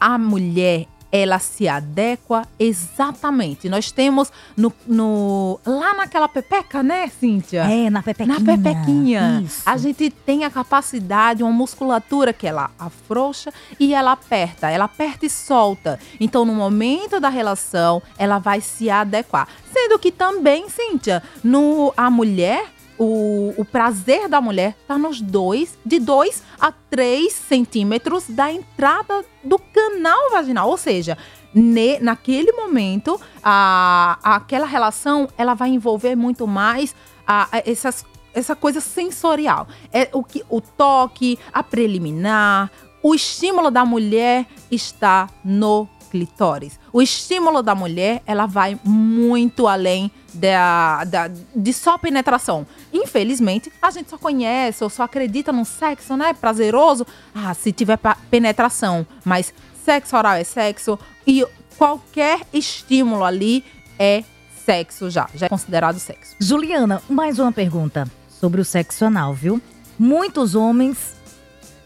A 0.00 0.18
mulher, 0.18 0.86
ela 1.10 1.38
se 1.38 1.66
adequa 1.68 2.46
exatamente. 2.58 3.68
Nós 3.68 3.90
temos 3.90 4.30
no, 4.56 4.72
no- 4.86 5.58
lá 5.64 5.94
naquela 5.94 6.28
pepeca, 6.28 6.82
né, 6.82 7.08
Cíntia? 7.08 7.62
É, 7.62 7.88
na 7.90 8.02
pepequinha. 8.02 8.38
Na 8.38 8.44
pepequinha. 8.58 9.42
Isso. 9.44 9.62
A 9.64 9.76
gente 9.76 10.10
tem 10.10 10.44
a 10.44 10.50
capacidade, 10.50 11.42
uma 11.42 11.52
musculatura 11.52 12.32
que 12.32 12.46
ela 12.46 12.70
afrouxa 12.78 13.52
e 13.78 13.94
ela 13.94 14.12
aperta. 14.12 14.70
Ela 14.70 14.84
aperta 14.84 15.26
e 15.26 15.30
solta. 15.30 15.98
Então, 16.20 16.44
no 16.44 16.54
momento 16.54 17.18
da 17.20 17.28
relação, 17.28 18.02
ela 18.18 18.38
vai 18.38 18.60
se 18.60 18.90
adequar. 18.90 19.48
Sendo 19.72 19.98
que 19.98 20.10
também, 20.12 20.68
Cíntia, 20.68 21.22
no, 21.42 21.92
a 21.96 22.10
mulher, 22.10 22.66
o, 22.98 23.54
o 23.56 23.64
prazer 23.64 24.28
da 24.28 24.40
mulher 24.40 24.76
tá 24.86 24.98
nos 24.98 25.20
dois, 25.20 25.78
de 25.84 25.98
2 25.98 26.42
a 26.60 26.72
3 26.72 27.32
centímetros 27.32 28.24
da 28.28 28.50
entrada 28.52 29.24
do 29.44 29.58
canal 29.58 30.30
vaginal. 30.32 30.68
Ou 30.68 30.76
seja, 30.76 31.16
ne- 31.54 31.98
naquele 32.00 32.52
momento, 32.52 33.20
a, 33.42 34.18
aquela 34.22 34.66
relação 34.66 35.28
ela 35.38 35.54
vai 35.54 35.68
envolver 35.70 36.14
muito 36.16 36.46
mais 36.46 36.94
a- 37.26 37.48
a 37.52 37.62
essas, 37.64 38.04
essa 38.34 38.56
coisa 38.56 38.80
sensorial. 38.80 39.66
É 39.92 40.08
o, 40.12 40.22
que, 40.24 40.42
o 40.48 40.60
toque, 40.60 41.38
a 41.52 41.62
preliminar, 41.62 42.70
o 43.02 43.14
estímulo 43.14 43.70
da 43.70 43.84
mulher 43.84 44.46
está 44.70 45.28
no 45.44 45.88
clitóris. 46.08 46.78
O 46.92 47.00
estímulo 47.00 47.62
da 47.62 47.74
mulher, 47.74 48.22
ela 48.26 48.46
vai 48.46 48.78
muito 48.84 49.68
além 49.68 50.10
da, 50.34 51.04
da- 51.04 51.30
de 51.54 51.72
só 51.72 51.96
penetração. 51.98 52.66
Infelizmente, 52.92 53.72
a 53.80 53.90
gente 53.90 54.10
só 54.10 54.18
conhece 54.18 54.82
ou 54.82 54.90
só 54.90 55.04
acredita 55.04 55.52
no 55.52 55.64
sexo, 55.64 56.16
né? 56.16 56.32
Prazeroso. 56.32 57.06
Ah, 57.34 57.54
se 57.54 57.70
tiver 57.72 57.98
penetração. 58.30 59.06
Mas 59.24 59.52
sexo 59.84 60.16
oral 60.16 60.32
é 60.34 60.44
sexo 60.44 60.98
e 61.26 61.46
qualquer 61.76 62.40
estímulo 62.52 63.22
ali 63.24 63.64
é 63.98 64.24
sexo 64.66 65.08
já. 65.10 65.28
Já 65.34 65.46
é 65.46 65.48
considerado 65.48 65.98
sexo. 65.98 66.34
Juliana, 66.40 67.00
mais 67.08 67.38
uma 67.38 67.52
pergunta 67.52 68.06
sobre 68.28 68.60
o 68.60 68.64
sexo 68.64 69.04
anal, 69.04 69.32
viu? 69.34 69.60
Muitos 69.98 70.54
homens, 70.54 71.16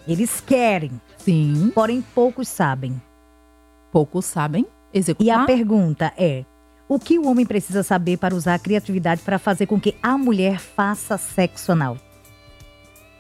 eles 0.07 0.43
querem, 0.45 0.91
Sim. 1.19 1.71
porém 1.75 2.03
poucos 2.15 2.49
sabem. 2.49 3.01
Poucos 3.93 4.25
sabem 4.25 4.67
executar. 4.93 5.27
E 5.27 5.31
a 5.31 5.45
pergunta 5.45 6.13
é: 6.17 6.45
o 6.89 6.99
que 6.99 7.19
o 7.19 7.29
homem 7.29 7.47
precisa 7.47 7.83
saber 7.83 8.17
para 8.17 8.35
usar 8.35 8.55
a 8.55 8.59
criatividade 8.59 9.23
para 9.23 9.39
fazer 9.39 9.67
com 9.67 9.79
que 9.79 9.95
a 10.03 10.19
mulher 10.19 10.59
faça 10.59 11.17
sexo 11.19 11.73
anal? 11.73 11.97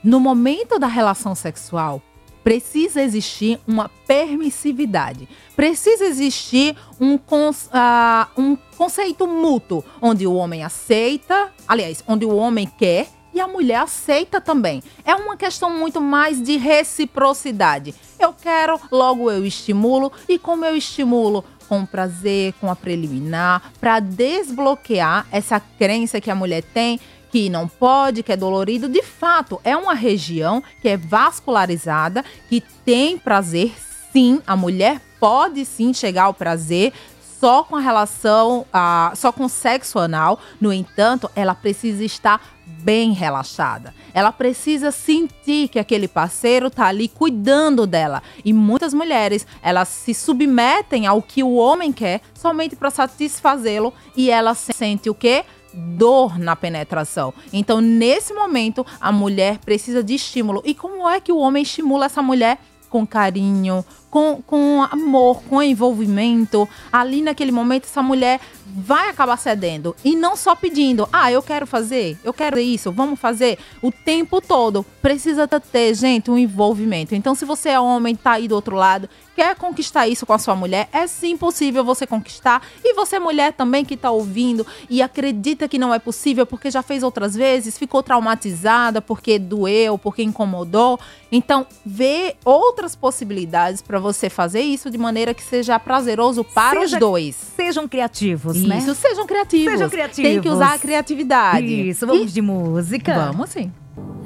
No 0.02 0.18
momento 0.18 0.78
da 0.80 0.88
relação 0.88 1.34
sexual, 1.34 2.02
precisa 2.42 3.00
existir 3.00 3.60
uma 3.68 3.88
permissividade. 4.06 5.28
Precisa 5.54 6.04
existir 6.04 6.76
um, 6.98 7.16
cons- 7.16 7.68
ah, 7.72 8.28
um 8.36 8.56
conceito 8.76 9.28
mútuo, 9.28 9.84
onde 10.00 10.26
o 10.26 10.34
homem 10.34 10.64
aceita, 10.64 11.52
aliás, 11.68 12.02
onde 12.08 12.24
o 12.24 12.34
homem 12.34 12.66
quer 12.66 13.06
e 13.34 13.40
a 13.40 13.48
mulher 13.48 13.80
aceita 13.82 14.40
também. 14.40 14.82
É 15.04 15.14
uma 15.14 15.36
questão 15.36 15.70
muito 15.70 16.00
mais 16.00 16.42
de 16.42 16.56
reciprocidade. 16.56 17.94
Eu 18.18 18.32
quero, 18.32 18.80
logo 18.90 19.30
eu 19.30 19.44
estimulo, 19.44 20.12
e 20.28 20.38
como 20.38 20.64
eu 20.64 20.76
estimulo? 20.76 21.44
Com 21.68 21.86
prazer, 21.86 22.52
com 22.60 22.70
a 22.70 22.76
preliminar, 22.76 23.72
para 23.80 23.98
desbloquear 23.98 25.26
essa 25.30 25.58
crença 25.58 26.20
que 26.20 26.30
a 26.30 26.34
mulher 26.34 26.62
tem 26.62 27.00
que 27.30 27.48
não 27.48 27.66
pode, 27.66 28.22
que 28.22 28.30
é 28.30 28.36
dolorido, 28.36 28.90
de 28.90 29.02
fato, 29.02 29.58
é 29.64 29.74
uma 29.74 29.94
região 29.94 30.62
que 30.82 30.88
é 30.88 30.98
vascularizada, 30.98 32.22
que 32.46 32.62
tem 32.84 33.16
prazer, 33.16 33.72
sim. 34.12 34.42
A 34.46 34.54
mulher 34.54 35.00
pode 35.18 35.64
sim 35.64 35.94
chegar 35.94 36.24
ao 36.24 36.34
prazer 36.34 36.92
só 37.40 37.64
com 37.64 37.74
a 37.74 37.80
relação, 37.80 38.66
ah, 38.70 39.12
só 39.16 39.32
com 39.32 39.48
sexo 39.48 39.98
anal. 39.98 40.38
No 40.60 40.72
entanto, 40.72 41.28
ela 41.34 41.54
precisa 41.54 42.04
estar 42.04 42.40
bem 42.80 43.12
relaxada. 43.12 43.94
Ela 44.14 44.32
precisa 44.32 44.90
sentir 44.90 45.68
que 45.68 45.78
aquele 45.78 46.08
parceiro 46.08 46.70
tá 46.70 46.86
ali 46.86 47.08
cuidando 47.08 47.86
dela. 47.86 48.22
E 48.44 48.52
muitas 48.52 48.92
mulheres, 48.92 49.46
elas 49.62 49.88
se 49.88 50.14
submetem 50.14 51.06
ao 51.06 51.22
que 51.22 51.42
o 51.42 51.54
homem 51.54 51.92
quer 51.92 52.20
somente 52.34 52.76
para 52.76 52.90
satisfazê-lo 52.90 53.92
e 54.16 54.30
ela 54.30 54.54
sente 54.54 55.08
o 55.08 55.14
quê? 55.14 55.44
dor 55.74 56.38
na 56.38 56.54
penetração. 56.54 57.32
Então, 57.50 57.80
nesse 57.80 58.34
momento, 58.34 58.84
a 59.00 59.10
mulher 59.10 59.58
precisa 59.58 60.02
de 60.02 60.14
estímulo. 60.14 60.62
E 60.66 60.74
como 60.74 61.08
é 61.08 61.18
que 61.18 61.32
o 61.32 61.38
homem 61.38 61.62
estimula 61.62 62.06
essa 62.06 62.22
mulher? 62.22 62.58
Com 62.90 63.06
carinho, 63.06 63.82
com, 64.12 64.42
com 64.46 64.86
amor, 64.90 65.42
com 65.44 65.62
envolvimento. 65.62 66.68
Ali 66.92 67.22
naquele 67.22 67.50
momento, 67.50 67.84
essa 67.84 68.02
mulher 68.02 68.40
vai 68.74 69.08
acabar 69.08 69.38
cedendo. 69.38 69.96
E 70.04 70.14
não 70.14 70.36
só 70.36 70.54
pedindo, 70.54 71.08
ah, 71.10 71.32
eu 71.32 71.42
quero 71.42 71.66
fazer, 71.66 72.18
eu 72.22 72.32
quero 72.32 72.58
isso, 72.58 72.92
vamos 72.92 73.18
fazer. 73.18 73.58
O 73.82 73.90
tempo 73.90 74.40
todo 74.40 74.84
precisa 75.00 75.48
ter, 75.48 75.94
gente, 75.94 76.30
um 76.30 76.36
envolvimento. 76.36 77.14
Então, 77.14 77.34
se 77.34 77.44
você 77.44 77.70
é 77.70 77.80
homem, 77.80 78.14
tá 78.14 78.32
aí 78.32 78.48
do 78.48 78.54
outro 78.54 78.76
lado, 78.76 79.08
quer 79.34 79.54
conquistar 79.56 80.06
isso 80.06 80.26
com 80.26 80.32
a 80.32 80.38
sua 80.38 80.54
mulher, 80.54 80.88
é 80.92 81.06
sim 81.06 81.36
possível 81.36 81.84
você 81.84 82.06
conquistar. 82.06 82.62
E 82.84 82.94
você, 82.94 83.18
mulher 83.18 83.52
também 83.52 83.84
que 83.84 83.96
tá 83.96 84.10
ouvindo 84.10 84.66
e 84.88 85.02
acredita 85.02 85.68
que 85.68 85.78
não 85.78 85.92
é 85.92 85.98
possível 85.98 86.46
porque 86.46 86.70
já 86.70 86.82
fez 86.82 87.02
outras 87.02 87.34
vezes, 87.34 87.78
ficou 87.78 88.02
traumatizada 88.02 89.00
porque 89.00 89.38
doeu, 89.38 89.98
porque 89.98 90.22
incomodou. 90.22 90.98
Então, 91.30 91.66
vê 91.84 92.36
outras 92.44 92.94
possibilidades 92.94 93.80
para 93.82 93.98
você 94.02 94.28
fazer 94.28 94.60
isso 94.60 94.90
de 94.90 94.98
maneira 94.98 95.32
que 95.32 95.42
seja 95.42 95.78
prazeroso 95.78 96.44
para 96.44 96.80
Seja- 96.80 96.96
os 96.96 97.00
dois. 97.00 97.36
Sejam 97.56 97.88
criativos, 97.88 98.62
né? 98.62 98.76
Isso, 98.78 98.94
sejam 98.94 99.26
criativos. 99.26 99.72
Sejam 99.72 99.88
Tem 99.88 100.08
que 100.08 100.14
criativos. 100.14 100.52
usar 100.52 100.74
a 100.74 100.78
criatividade. 100.78 101.88
Isso, 101.88 102.06
vamos 102.06 102.30
E- 102.30 102.34
de 102.34 102.42
música. 102.42 103.14
Vamos 103.32 103.50
sim. 103.50 103.72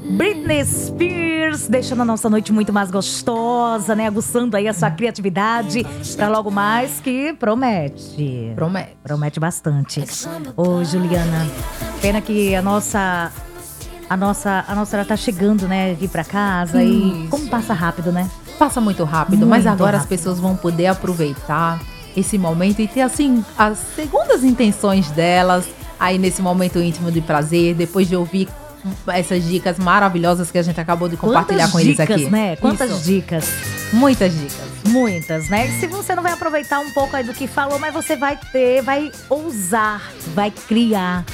Britney 0.09 0.65
Spears, 0.65 1.67
deixando 1.69 2.03
a 2.03 2.05
nossa 2.05 2.31
noite 2.31 2.53
muito 2.53 2.73
mais 2.73 2.91
gostosa, 2.93 3.95
né? 3.97 4.07
Aguçando 4.07 4.57
aí 4.57 4.69
a 4.69 4.73
sua 4.73 4.89
criatividade 4.91 5.85
pra 6.17 6.29
logo 6.29 6.51
mais 6.51 7.01
que 7.01 7.33
promete. 7.35 8.53
Promete. 8.55 8.97
Promete 9.03 9.41
bastante. 9.41 10.05
Ô, 10.57 10.85
Juliana, 10.85 11.47
pena 12.01 12.21
que 12.21 12.55
a 12.55 12.63
nossa. 12.63 13.33
A 14.09 14.17
nossa, 14.17 14.65
a 14.69 14.75
nossa 14.77 14.97
hora 14.97 15.05
tá 15.05 15.17
chegando, 15.17 15.67
né, 15.67 15.91
aqui 15.91 16.07
pra 16.07 16.23
casa 16.23 16.81
e 16.81 17.23
Isso. 17.23 17.29
como 17.29 17.49
passa 17.49 17.75
rápido, 17.75 18.13
né? 18.13 18.31
Passa 18.59 18.81
muito 18.81 19.05
rápido, 19.05 19.39
Muito 19.39 19.51
mas 19.51 19.67
agora 19.67 19.97
as 19.99 20.03
rápido. 20.05 20.19
pessoas 20.19 20.39
vão 20.41 20.57
poder 20.57 20.87
aproveitar 20.87 21.79
esse 22.17 22.39
momento 22.39 22.81
e 22.81 22.89
ter, 22.89 23.03
assim, 23.03 23.45
as 23.59 23.79
segundas 23.95 24.43
intenções 24.43 25.11
delas 25.11 25.67
aí 26.01 26.19
nesse 26.19 26.41
momento 26.41 26.79
íntimo 26.79 27.11
de 27.13 27.21
prazer, 27.21 27.75
depois 27.75 28.09
de 28.09 28.17
ouvir 28.17 28.49
essas 29.09 29.45
dicas 29.45 29.79
maravilhosas 29.79 30.51
que 30.51 30.57
a 30.59 30.63
gente 30.63 30.81
acabou 30.81 31.09
de 31.09 31.17
compartilhar 31.17 31.65
Quantas 31.65 31.73
com 31.73 31.81
eles 31.81 31.97
dicas, 31.97 32.11
aqui. 32.23 32.31
né? 32.31 32.57
Quantas 32.57 32.91
Isso. 32.91 33.03
dicas. 33.05 33.49
Muitas 33.93 34.33
dicas. 34.33 34.67
Muitas, 34.89 35.49
né? 35.49 35.67
E 35.67 35.81
se 35.81 35.87
você 35.87 36.15
não 36.15 36.23
vai 36.23 36.33
aproveitar 36.33 36.79
um 36.81 36.91
pouco 36.93 37.15
aí 37.17 37.25
do 37.25 37.35
que 37.35 37.47
falou, 37.47 37.79
mas 37.79 37.93
você 37.93 38.17
vai 38.17 38.39
ter, 38.53 38.83
vai 38.83 39.11
ousar, 39.29 40.13
vai 40.35 40.51
criar. 40.51 41.25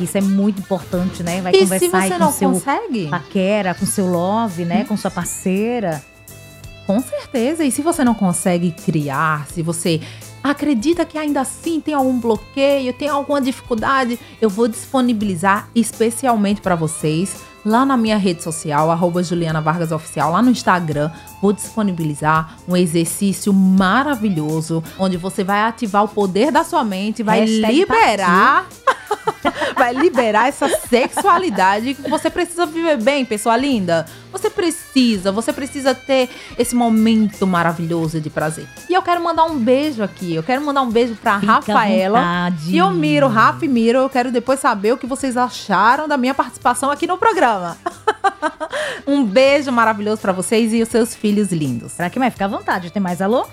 Isso 0.00 0.16
é 0.16 0.20
muito 0.20 0.60
importante, 0.60 1.22
né? 1.22 1.40
Vai 1.40 1.52
e 1.52 1.56
se 1.56 1.62
conversar 1.64 1.98
aí 1.98 2.08
você 2.08 2.14
com 2.14 2.20
não 2.20 2.32
seu 2.32 2.52
consegue, 2.52 3.08
paquera, 3.08 3.74
com 3.74 3.86
seu 3.86 4.06
love, 4.06 4.64
né? 4.64 4.84
Com 4.84 4.96
sua 4.96 5.10
parceira. 5.10 6.02
Com 6.88 7.02
certeza. 7.02 7.62
E 7.66 7.70
se 7.70 7.82
você 7.82 8.02
não 8.02 8.14
consegue 8.14 8.72
criar, 8.72 9.46
se 9.48 9.60
você 9.62 10.00
acredita 10.42 11.04
que 11.04 11.18
ainda 11.18 11.42
assim 11.42 11.82
tem 11.82 11.92
algum 11.92 12.18
bloqueio, 12.18 12.94
tem 12.94 13.10
alguma 13.10 13.42
dificuldade, 13.42 14.18
eu 14.40 14.48
vou 14.48 14.66
disponibilizar 14.66 15.68
especialmente 15.74 16.62
para 16.62 16.74
vocês 16.74 17.42
lá 17.62 17.84
na 17.84 17.94
minha 17.94 18.16
rede 18.16 18.42
social, 18.42 18.90
arroba 18.90 19.22
Juliana 19.22 19.60
Vargas 19.60 19.92
Oficial, 19.92 20.32
lá 20.32 20.40
no 20.40 20.50
Instagram, 20.50 21.10
vou 21.42 21.52
disponibilizar 21.52 22.56
um 22.66 22.74
exercício 22.74 23.52
maravilhoso, 23.52 24.82
onde 24.98 25.18
você 25.18 25.44
vai 25.44 25.60
ativar 25.60 26.04
o 26.04 26.08
poder 26.08 26.50
da 26.50 26.64
sua 26.64 26.82
mente, 26.84 27.22
vai 27.22 27.40
Hashtag 27.40 27.74
liberar. 27.74 28.66
vai 29.76 29.94
liberar 29.94 30.48
essa 30.48 30.68
sexualidade 30.68 31.94
que 31.94 32.08
você 32.08 32.30
precisa 32.30 32.66
viver 32.66 32.96
bem, 33.00 33.24
pessoa 33.24 33.56
linda. 33.56 34.06
Você 34.32 34.50
precisa, 34.50 35.32
você 35.32 35.52
precisa 35.52 35.94
ter 35.94 36.28
esse 36.58 36.74
momento 36.74 37.46
maravilhoso 37.46 38.20
de 38.20 38.28
prazer. 38.28 38.66
E 38.88 38.94
eu 38.94 39.02
quero 39.02 39.22
mandar 39.22 39.44
um 39.44 39.58
beijo 39.58 40.02
aqui. 40.02 40.34
Eu 40.34 40.42
quero 40.42 40.64
mandar 40.64 40.82
um 40.82 40.90
beijo 40.90 41.14
pra 41.16 41.40
Fica 41.40 41.52
Rafaela 41.52 42.52
e 42.66 42.80
o 42.82 42.90
Miro, 42.90 43.28
Rafa 43.28 43.64
e 43.64 43.68
Miro. 43.68 43.98
Eu 43.98 44.10
quero 44.10 44.30
depois 44.30 44.60
saber 44.60 44.92
o 44.92 44.98
que 44.98 45.06
vocês 45.06 45.36
acharam 45.36 46.06
da 46.06 46.16
minha 46.16 46.34
participação 46.34 46.90
aqui 46.90 47.06
no 47.06 47.16
programa. 47.16 47.76
um 49.06 49.24
beijo 49.24 49.72
maravilhoso 49.72 50.20
pra 50.20 50.32
vocês 50.32 50.72
e 50.72 50.82
os 50.82 50.88
seus 50.88 51.14
filhos 51.14 51.50
lindos. 51.52 51.92
Será 51.92 52.10
que 52.10 52.18
vai 52.18 52.30
ficar 52.30 52.46
à 52.46 52.48
vontade? 52.48 52.90
Tem 52.90 53.02
mais 53.02 53.22
alô? 53.22 53.46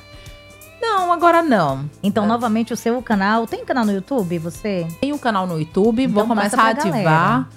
Não, 0.82 1.12
agora 1.12 1.42
não. 1.42 1.90
Então, 2.04 2.26
novamente, 2.26 2.74
o 2.74 2.78
seu 2.78 3.02
canal. 3.02 3.48
Tem 3.48 3.66
canal 3.66 3.86
no 3.86 3.92
YouTube, 3.92 4.38
você? 4.40 4.88
Tem 5.02 5.14
um 5.14 5.18
canal 5.18 5.48
no 5.48 5.58
YouTube, 5.60 6.04
Então 6.04 6.14
vou 6.16 6.28
começar 6.28 6.62
a 6.62 6.70
ativar. 6.70 7.04
galera. 7.04 7.48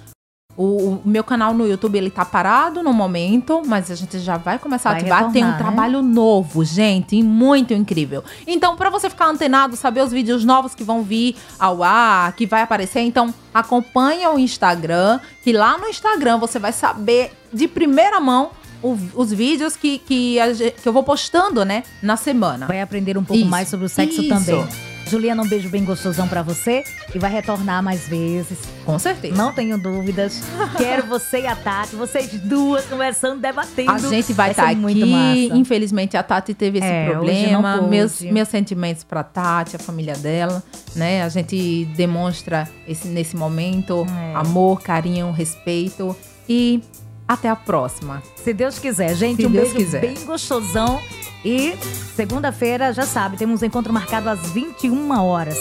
O, 0.57 0.95
o 0.95 1.01
meu 1.05 1.23
canal 1.23 1.53
no 1.53 1.65
YouTube, 1.65 1.97
ele 1.97 2.09
tá 2.09 2.25
parado 2.25 2.83
no 2.83 2.91
momento, 2.91 3.61
mas 3.65 3.89
a 3.89 3.95
gente 3.95 4.19
já 4.19 4.35
vai 4.35 4.59
começar 4.59 4.89
Vai 4.89 4.97
a 4.97 5.01
ativar. 5.01 5.31
Tem 5.31 5.45
um 5.45 5.51
né? 5.51 5.57
trabalho 5.57 6.01
novo, 6.01 6.65
gente, 6.65 7.15
e 7.15 7.23
muito 7.23 7.73
incrível. 7.73 8.25
Então, 8.45 8.75
pra 8.75 8.89
você 8.89 9.09
ficar 9.09 9.27
antenado, 9.27 9.77
saber 9.77 10.01
os 10.03 10.11
vídeos 10.11 10.43
novos 10.43 10.75
que 10.75 10.83
vão 10.83 11.01
vir 11.01 11.37
ao 11.57 11.81
ar, 11.81 12.33
que 12.33 12.45
vai 12.45 12.61
aparecer, 12.61 12.99
então 12.99 13.33
acompanha 13.53 14.31
o 14.31 14.37
Instagram, 14.39 15.21
que 15.43 15.53
lá 15.53 15.77
no 15.77 15.87
Instagram 15.87 16.37
você 16.37 16.59
vai 16.59 16.73
saber 16.73 17.31
de 17.53 17.65
primeira 17.65 18.19
mão 18.19 18.51
o- 18.81 18.97
os 19.15 19.31
vídeos 19.31 19.75
que, 19.75 19.99
que, 19.99 20.39
a 20.39 20.53
que 20.53 20.87
eu 20.87 20.93
vou 20.93 21.03
postando, 21.03 21.63
né, 21.65 21.83
na 22.01 22.15
semana. 22.17 22.67
Vai 22.67 22.81
aprender 22.81 23.17
um 23.17 23.23
pouco 23.23 23.41
Isso, 23.41 23.49
mais 23.49 23.67
sobre 23.67 23.85
o 23.85 23.89
sexo 23.89 24.21
isso. 24.21 24.29
também. 24.29 24.67
Juliana, 25.07 25.41
um 25.41 25.47
beijo 25.47 25.69
bem 25.69 25.83
gostosão 25.83 26.27
pra 26.27 26.43
você 26.43 26.83
e 27.15 27.17
vai 27.17 27.31
retornar 27.31 27.81
mais 27.81 28.07
vezes. 28.07 28.59
Com 28.85 28.99
certeza. 28.99 29.35
Não 29.35 29.51
tenho 29.51 29.75
dúvidas. 29.75 30.39
Quero 30.77 31.07
você 31.07 31.41
e 31.41 31.47
a 31.47 31.55
Tati, 31.55 31.95
vocês 31.95 32.29
duas 32.41 32.85
conversando, 32.85 33.39
debatendo. 33.41 33.89
A 33.89 33.97
gente 33.97 34.33
vai 34.33 34.51
estar 34.51 34.67
ser 34.67 34.73
aqui. 34.85 35.05
massa. 35.05 35.57
Infelizmente, 35.57 36.15
a 36.15 36.21
Tati 36.21 36.53
teve 36.53 36.77
esse 36.77 36.87
É, 36.87 37.09
problema. 37.09 37.81
Meus, 37.81 38.21
meus 38.21 38.49
sentimentos 38.49 39.03
pra 39.03 39.23
Tati, 39.23 39.75
a 39.77 39.79
família 39.79 40.13
dela, 40.15 40.61
né? 40.95 41.23
A 41.23 41.29
gente 41.29 41.85
demonstra 41.97 42.69
esse, 42.87 43.07
nesse 43.07 43.35
momento 43.35 44.05
É. 44.07 44.35
amor, 44.35 44.79
carinho, 44.79 45.31
respeito. 45.31 46.15
E 46.47 46.81
até 47.29 47.47
a 47.47 47.55
próxima. 47.55 48.23
Se 48.43 48.51
Deus 48.55 48.79
quiser, 48.79 49.15
gente, 49.15 49.43
Se 49.43 49.45
um 49.45 49.51
Deus 49.51 49.65
beijo 49.71 49.77
quiser. 49.77 50.01
bem 50.01 50.25
gostosão. 50.25 50.99
E 51.45 51.77
segunda-feira, 52.15 52.91
já 52.91 53.05
sabe, 53.05 53.37
temos 53.37 53.61
um 53.61 53.65
encontro 53.65 53.93
marcado 53.93 54.27
às 54.29 54.39
21 54.51 55.11
horas. 55.23 55.55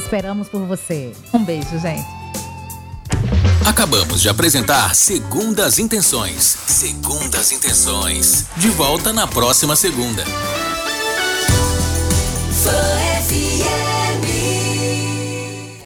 Esperamos 0.00 0.48
por 0.48 0.62
você. 0.66 1.12
Um 1.32 1.44
beijo, 1.44 1.78
gente. 1.78 2.04
Acabamos 3.64 4.20
de 4.20 4.28
apresentar 4.28 4.92
Segundas 4.96 5.78
Intenções. 5.78 6.42
Segundas 6.66 7.52
Intenções. 7.52 8.46
De 8.56 8.68
volta 8.70 9.12
na 9.12 9.28
próxima 9.28 9.76
segunda. 9.76 10.24
Fã 12.64 13.00